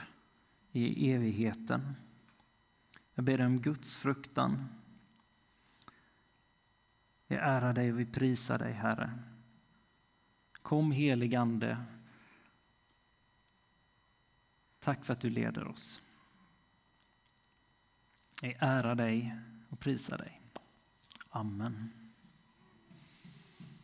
i 0.71 1.11
evigheten. 1.11 1.95
Jag 3.15 3.25
ber 3.25 3.37
dig 3.37 3.45
om 3.45 3.61
Guds 3.61 3.97
fruktan 3.97 4.67
vi 7.27 7.35
ärar 7.35 7.73
dig 7.73 7.91
och 7.91 7.99
vi 7.99 8.05
prisar 8.05 8.57
dig, 8.57 8.73
Herre. 8.73 9.11
Kom 10.61 10.91
helig 10.91 11.35
Ande. 11.35 11.77
Tack 14.89 15.05
för 15.05 15.13
att 15.13 15.21
du 15.21 15.29
leder 15.29 15.67
oss. 15.67 16.01
Vi 18.41 18.55
ärar 18.59 18.95
dig 18.95 19.35
och 19.69 19.79
prisar 19.79 20.17
dig. 20.17 20.41
Amen. 21.29 21.98